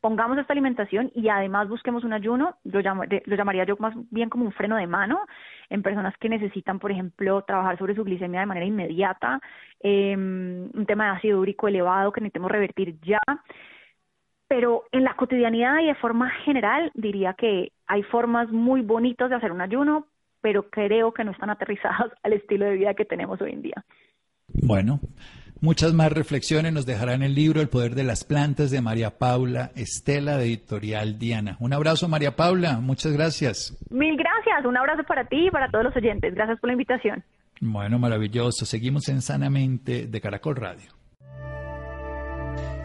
[0.03, 4.43] pongamos esta alimentación y además busquemos un ayuno, lo, lo llamaría yo más bien como
[4.43, 5.21] un freno de mano
[5.69, 9.39] en personas que necesitan, por ejemplo, trabajar sobre su glicemia de manera inmediata,
[9.79, 13.21] eh, un tema de ácido úrico elevado que necesitemos revertir ya.
[14.49, 19.38] Pero en la cotidianidad y de forma general diría que hay formas muy bonitas de
[19.38, 20.07] hacer un ayuno,
[20.41, 23.86] pero creo que no están aterrizadas al estilo de vida que tenemos hoy en día.
[24.49, 24.99] Bueno,
[25.64, 29.18] Muchas más reflexiones nos dejará en el libro El poder de las plantas de María
[29.18, 31.55] Paula Estela de Editorial Diana.
[31.61, 33.74] Un abrazo María Paula, muchas gracias.
[33.89, 36.36] Mil gracias, un abrazo para ti y para todos los oyentes.
[36.36, 37.24] Gracias por la invitación.
[37.61, 38.66] Bueno, maravilloso.
[38.66, 40.91] Seguimos en Sanamente de Caracol Radio.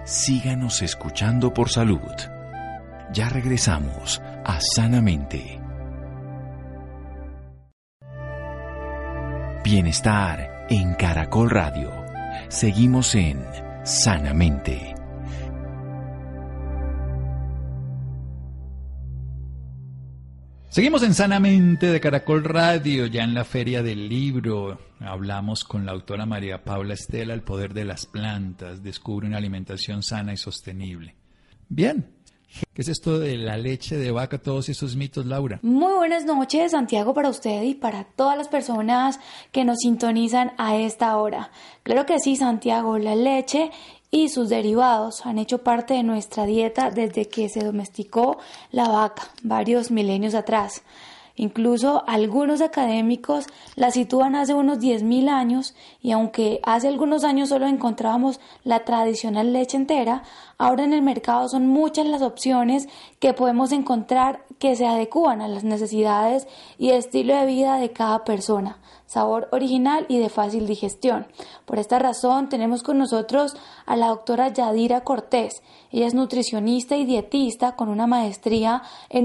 [0.04, 1.98] Síganos escuchando por salud.
[3.12, 5.60] Ya regresamos a Sanamente.
[9.64, 11.97] Bienestar en Caracol Radio.
[12.48, 13.44] Seguimos en
[13.84, 14.94] Sanamente.
[20.70, 24.80] Seguimos en Sanamente de Caracol Radio, ya en la Feria del Libro.
[24.98, 30.02] Hablamos con la autora María Paula Estela, El poder de las plantas, descubre una alimentación
[30.02, 31.16] sana y sostenible.
[31.68, 32.14] Bien,
[32.72, 35.58] ¿Qué es esto de la leche de vaca, todos esos mitos, Laura?
[35.62, 39.20] Muy buenas noches, Santiago, para usted y para todas las personas
[39.52, 41.50] que nos sintonizan a esta hora.
[41.82, 43.70] Claro que sí, Santiago, la leche
[44.10, 48.38] y sus derivados han hecho parte de nuestra dieta desde que se domesticó
[48.70, 50.82] la vaca, varios milenios atrás.
[51.38, 53.46] Incluso algunos académicos
[53.76, 59.52] la sitúan hace unos 10.000 años y aunque hace algunos años solo encontrábamos la tradicional
[59.52, 60.24] leche entera,
[60.58, 62.88] ahora en el mercado son muchas las opciones
[63.20, 66.46] que podemos encontrar que se adecúan a las necesidades
[66.78, 68.78] y estilo de vida de cada persona
[69.08, 71.26] sabor original y de fácil digestión.
[71.64, 73.56] Por esta razón tenemos con nosotros
[73.86, 75.62] a la doctora Yadira Cortés.
[75.90, 79.24] Ella es nutricionista y dietista con una maestría en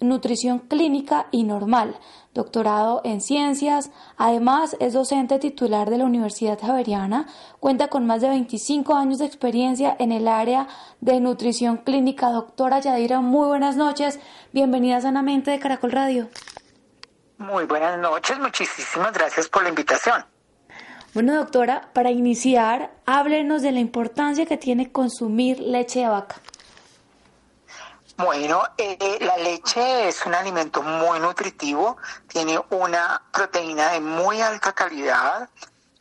[0.00, 1.96] nutrición clínica y normal,
[2.34, 3.90] doctorado en ciencias.
[4.16, 7.26] Además, es docente titular de la Universidad Javeriana.
[7.60, 10.68] Cuenta con más de 25 años de experiencia en el área
[11.00, 12.30] de nutrición clínica.
[12.30, 14.20] Doctora Yadira, muy buenas noches.
[14.52, 16.28] Bienvenida sanamente de Caracol Radio.
[17.38, 20.24] Muy buenas noches, muchísimas gracias por la invitación.
[21.14, 26.36] Bueno, doctora, para iniciar, háblenos de la importancia que tiene consumir leche de vaca.
[28.16, 31.96] Bueno, eh, la leche es un alimento muy nutritivo,
[32.28, 35.48] tiene una proteína de muy alta calidad,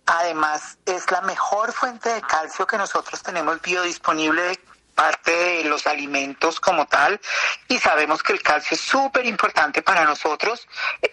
[0.05, 4.59] además es la mejor fuente de calcio que nosotros tenemos biodisponible
[4.94, 7.20] parte de los alimentos como tal
[7.68, 10.68] y sabemos que el calcio es súper importante para nosotros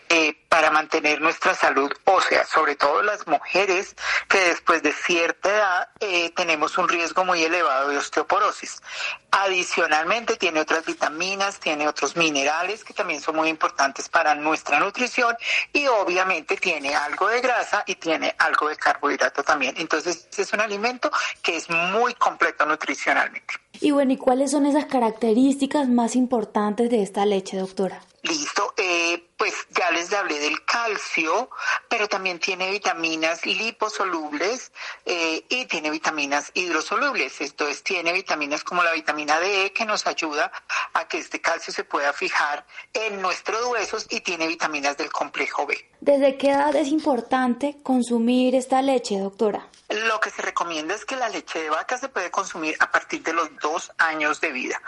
[0.08, 3.94] eh, para mantener nuestra salud ósea, sobre todo las mujeres
[4.28, 8.82] que después de cierta edad eh, tenemos un riesgo muy elevado de osteoporosis.
[9.30, 15.36] Adicionalmente tiene otras vitaminas, tiene otros minerales que también son muy importantes para nuestra nutrición
[15.72, 19.74] y obviamente tiene algo de grasa y tiene algo de carbohidrato también.
[19.78, 21.10] Entonces es un alimento
[21.42, 23.54] que es muy completo nutricionalmente.
[23.80, 28.00] Y bueno, ¿y cuáles son esas características más importantes de esta leche, doctora?
[28.22, 31.48] Listo, eh, pues ya les hablé del calcio,
[31.88, 34.72] pero también tiene vitaminas liposolubles
[35.06, 37.40] eh, y tiene vitaminas hidrosolubles.
[37.40, 40.52] Esto es, tiene vitaminas como la vitamina D que nos ayuda
[40.92, 45.66] a que este calcio se pueda fijar en nuestros huesos y tiene vitaminas del complejo
[45.66, 45.78] B.
[46.00, 49.66] ¿Desde qué edad es importante consumir esta leche, doctora?
[49.88, 53.22] Lo que se recomienda es que la leche de vaca se puede consumir a partir
[53.22, 54.80] de los dos años de vida.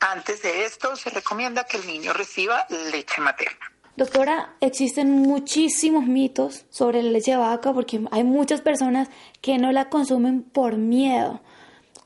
[0.00, 3.70] Antes de esto se recomienda que el niño reciba leche materna.
[3.96, 9.08] Doctora, existen muchísimos mitos sobre la leche de vaca porque hay muchas personas
[9.42, 11.42] que no la consumen por miedo.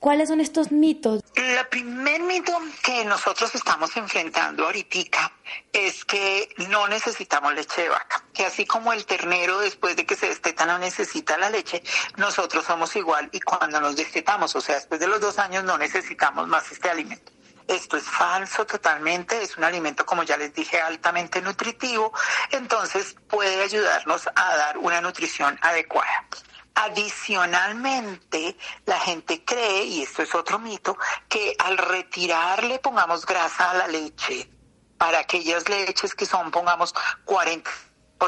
[0.01, 1.22] ¿Cuáles son estos mitos?
[1.35, 2.53] El primer mito
[2.83, 5.33] que nosotros estamos enfrentando ahorita
[5.72, 10.16] es que no necesitamos leche de vaca, que así como el ternero después de que
[10.16, 11.83] se desteta no necesita la leche,
[12.16, 15.79] nosotros somos igual y cuando nos destetamos, o sea, después de los dos años no
[15.79, 17.34] necesitamos más este alimento.
[17.67, 22.12] Esto es falso totalmente, es un alimento, como ya les dije, altamente nutritivo,
[22.51, 26.27] entonces puede ayudarnos a dar una nutrición adecuada.
[26.75, 30.99] Adicionalmente, la gente cree, y esto es otro mito,
[31.29, 34.51] que al retirarle pongamos grasa a la leche,
[34.99, 36.95] para aquellas leches que son, pongamos,
[37.25, 37.71] 40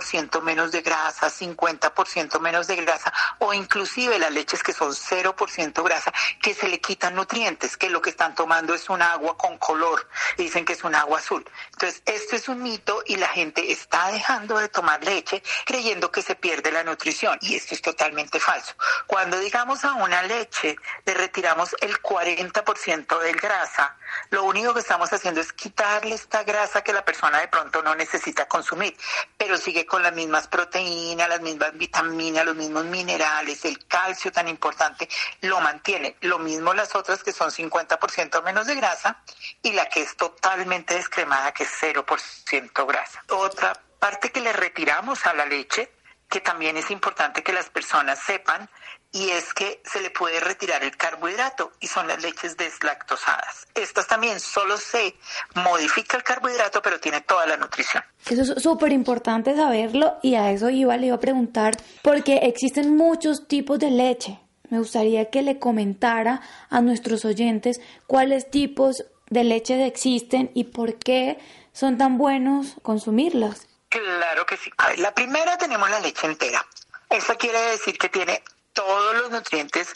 [0.03, 5.83] ciento menos de grasa, 50% menos de grasa o inclusive las leches que son 0%
[5.83, 9.59] grasa, que se le quitan nutrientes, que lo que están tomando es un agua con
[9.59, 11.45] color, dicen que es un agua azul.
[11.73, 16.23] Entonces, esto es un mito y la gente está dejando de tomar leche creyendo que
[16.23, 18.75] se pierde la nutrición y esto es totalmente falso.
[19.07, 23.97] Cuando digamos a una leche le retiramos el 40% de grasa,
[24.31, 27.95] lo único que estamos haciendo es quitarle esta grasa que la persona de pronto no
[27.95, 28.97] necesita consumir,
[29.37, 34.49] pero sigue con las mismas proteínas, las mismas vitaminas, los mismos minerales, el calcio tan
[34.49, 35.09] importante,
[35.43, 36.17] lo mantiene.
[36.21, 39.23] Lo mismo las otras que son 50% menos de grasa
[39.63, 43.23] y la que es totalmente descremada que es 0% grasa.
[43.31, 45.91] Otra parte que le retiramos a la leche
[46.29, 48.69] que también es importante que las personas sepan
[49.17, 53.67] y es que se le puede retirar el carbohidrato y son las leches deslactosadas.
[53.75, 55.17] Estas también solo se
[55.55, 58.05] modifica el carbohidrato pero tiene toda la nutrición.
[58.29, 62.95] Eso es súper importante saberlo y a eso iba, le iba a preguntar porque existen
[62.95, 64.39] muchos tipos de leche.
[64.69, 70.99] Me gustaría que le comentara a nuestros oyentes cuáles tipos de leche existen y por
[70.99, 71.39] qué
[71.73, 73.67] son tan buenos consumirlas.
[73.89, 74.71] Claro que sí.
[74.99, 76.67] la primera tenemos la leche entera.
[77.09, 78.43] Eso quiere decir que tiene
[78.77, 79.95] todos los nutrientes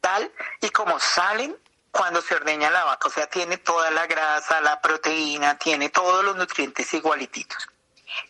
[0.00, 1.56] tal y como salen
[1.90, 3.08] cuando se ordeña la vaca.
[3.08, 7.66] O sea, tiene toda la grasa, la proteína, tiene todos los nutrientes igualititos.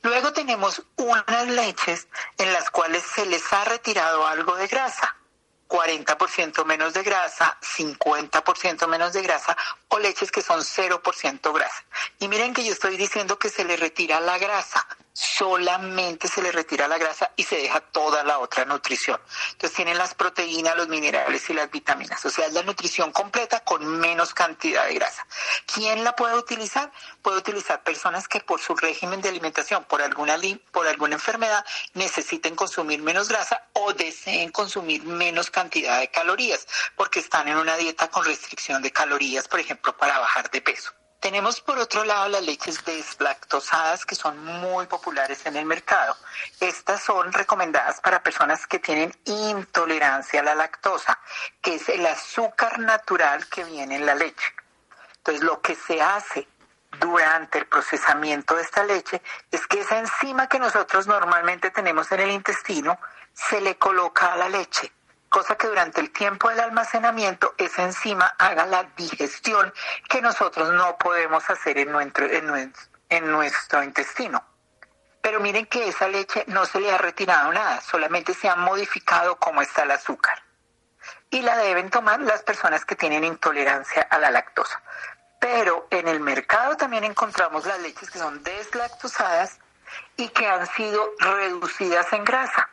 [0.03, 5.17] Luego tenemos unas leches en las cuales se les ha retirado algo de grasa.
[5.69, 9.55] 40% menos de grasa, 50% menos de grasa
[9.89, 11.85] o leches que son 0% grasa.
[12.21, 14.87] Y miren que yo estoy diciendo que se le retira la grasa
[15.19, 19.21] solamente se le retira la grasa y se deja toda la otra nutrición.
[19.53, 22.25] Entonces tienen las proteínas, los minerales y las vitaminas.
[22.25, 25.27] O sea, es la nutrición completa con menos cantidad de grasa.
[25.67, 26.93] ¿Quién la puede utilizar?
[27.21, 30.39] Puede utilizar personas que por su régimen de alimentación, por alguna,
[30.71, 31.65] por alguna enfermedad,
[31.95, 36.67] necesiten consumir menos grasa o deseen consumir menos cantidad de calorías,
[36.97, 40.93] porque están en una dieta con restricción de calorías, por ejemplo, para bajar de peso.
[41.21, 46.17] Tenemos por otro lado las leches deslactosadas que son muy populares en el mercado.
[46.61, 51.19] Estas son recomendadas para personas que tienen intolerancia a la lactosa,
[51.61, 54.55] que es el azúcar natural que viene en la leche.
[55.17, 56.47] Entonces lo que se hace
[57.01, 62.21] durante el procesamiento de esta leche es que esa enzima que nosotros normalmente tenemos en
[62.21, 62.99] el intestino
[63.35, 64.93] se le coloca a la leche
[65.29, 69.73] cosa que durante el tiempo del almacenamiento esa enzima haga la digestión
[70.09, 74.45] que nosotros no podemos hacer en nuestro, en nuestro, intestino.
[75.21, 79.37] Pero miren que esa leche no se le ha retirado nada, solamente se ha modificado
[79.37, 80.43] cómo está el azúcar.
[81.31, 84.83] Y la deben tomar las personas que tienen intolerancia a la lactosa.
[85.41, 89.59] Pero en el mercado también encontramos las leches que son deslactosadas
[90.17, 92.69] y que han sido reducidas en grasa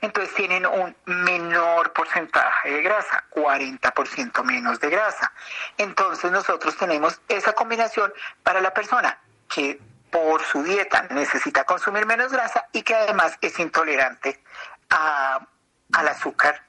[0.00, 5.32] entonces tienen un menor porcentaje de grasa, 40% menos de grasa.
[5.76, 8.12] Entonces nosotros tenemos esa combinación
[8.42, 13.58] para la persona que por su dieta necesita consumir menos grasa y que además es
[13.58, 14.42] intolerante
[14.88, 16.67] al azúcar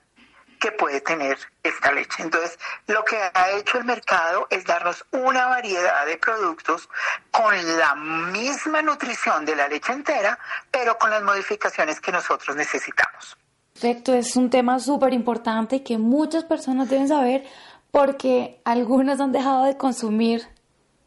[0.59, 2.21] que puede tener esta leche.
[2.21, 6.89] Entonces, lo que ha hecho el mercado es darnos una variedad de productos
[7.31, 10.37] con la misma nutrición de la leche entera,
[10.69, 13.37] pero con las modificaciones que nosotros necesitamos.
[13.73, 17.45] Perfecto, es un tema súper importante que muchas personas deben saber
[17.91, 20.47] porque algunas han dejado de consumir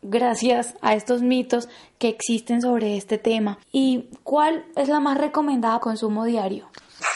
[0.01, 3.59] gracias a estos mitos que existen sobre este tema.
[3.71, 6.69] ¿Y cuál es la más recomendada consumo diario?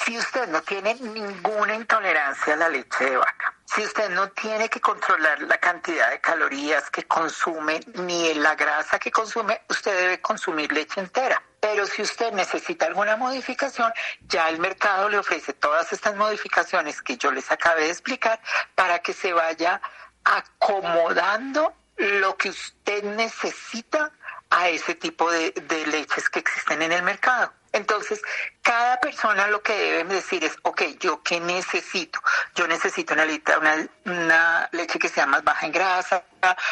[0.06, 4.68] Si usted no tiene ninguna intolerancia a la leche de vaca, si usted no tiene
[4.68, 10.20] que controlar la cantidad de calorías que consume ni la grasa que consume, usted debe
[10.20, 11.42] consumir leche entera.
[11.58, 17.16] Pero si usted necesita alguna modificación, ya el mercado le ofrece todas estas modificaciones que
[17.16, 18.40] yo les acabé de explicar
[18.76, 19.80] para que se vaya
[20.22, 24.12] acomodando lo que usted necesita
[24.50, 27.52] a ese tipo de, de leches que existen en el mercado.
[27.76, 28.22] Entonces,
[28.62, 32.20] cada persona lo que debe decir es, ok, ¿yo qué necesito?
[32.54, 33.26] Yo necesito una,
[34.06, 36.24] una, leche que sea más baja en grasa,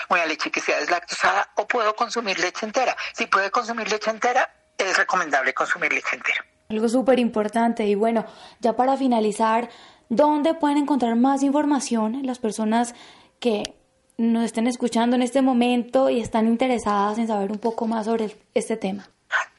[0.08, 2.96] una leche que sea deslactosada, o puedo consumir leche entera.
[3.12, 6.42] Si puede consumir leche entera, es recomendable consumir leche entera.
[6.70, 7.84] Algo súper importante.
[7.84, 8.24] Y bueno,
[8.60, 9.68] ya para finalizar,
[10.08, 12.94] ¿dónde pueden encontrar más información las personas
[13.40, 13.74] que
[14.16, 18.36] nos estén escuchando en este momento y están interesadas en saber un poco más sobre
[18.54, 19.08] este tema?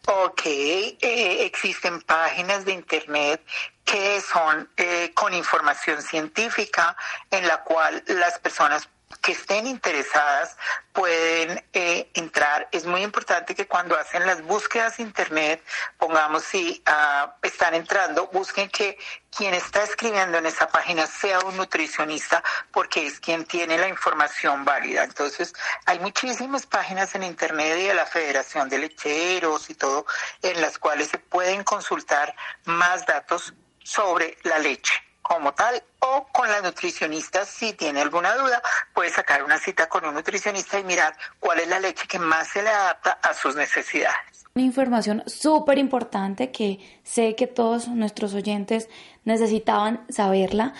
[0.08, 3.42] Ok, eh, existen páginas de Internet
[3.84, 6.96] que son eh, con información científica
[7.32, 8.88] en la cual las personas
[9.22, 10.58] que estén interesadas
[10.94, 12.68] pueden eh, entrar.
[12.72, 15.64] Es muy importante que cuando hacen las búsquedas internet,
[15.98, 18.98] pongamos si ah, están entrando, busquen que
[19.36, 24.64] quien está escribiendo en esa página sea un nutricionista porque es quien tiene la información
[24.64, 25.04] válida.
[25.04, 25.54] Entonces,
[25.86, 30.06] hay muchísimas páginas en internet y de la Federación de Lecheros y todo,
[30.42, 32.36] en las cuales se pueden consultar
[32.66, 33.54] más datos
[33.84, 38.62] sobre la leche como tal o con la nutricionista si tiene alguna duda
[38.94, 42.48] puede sacar una cita con un nutricionista y mirar cuál es la leche que más
[42.50, 44.46] se le adapta a sus necesidades.
[44.54, 48.88] Una información súper importante que sé que todos nuestros oyentes
[49.24, 50.74] necesitaban saberla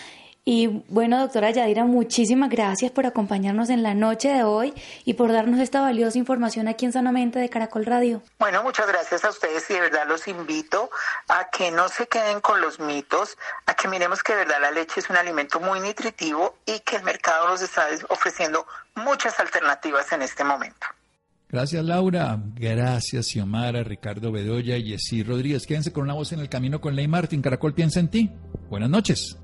[0.48, 5.32] Y bueno, doctora Yadira, muchísimas gracias por acompañarnos en la noche de hoy y por
[5.32, 8.22] darnos esta valiosa información aquí en Sanamente de Caracol Radio.
[8.38, 10.92] Bueno, muchas gracias a ustedes y de verdad los invito
[11.30, 14.70] a que no se queden con los mitos, a que miremos que de verdad la
[14.70, 20.12] leche es un alimento muy nutritivo y que el mercado nos está ofreciendo muchas alternativas
[20.12, 20.86] en este momento.
[21.50, 25.66] Gracias Laura, gracias Xiomara, Ricardo Bedoya y Jessy Rodríguez.
[25.66, 27.42] Quédense con una voz en el camino con Ley Martín.
[27.42, 28.32] Caracol piensa en ti.
[28.70, 29.40] Buenas noches.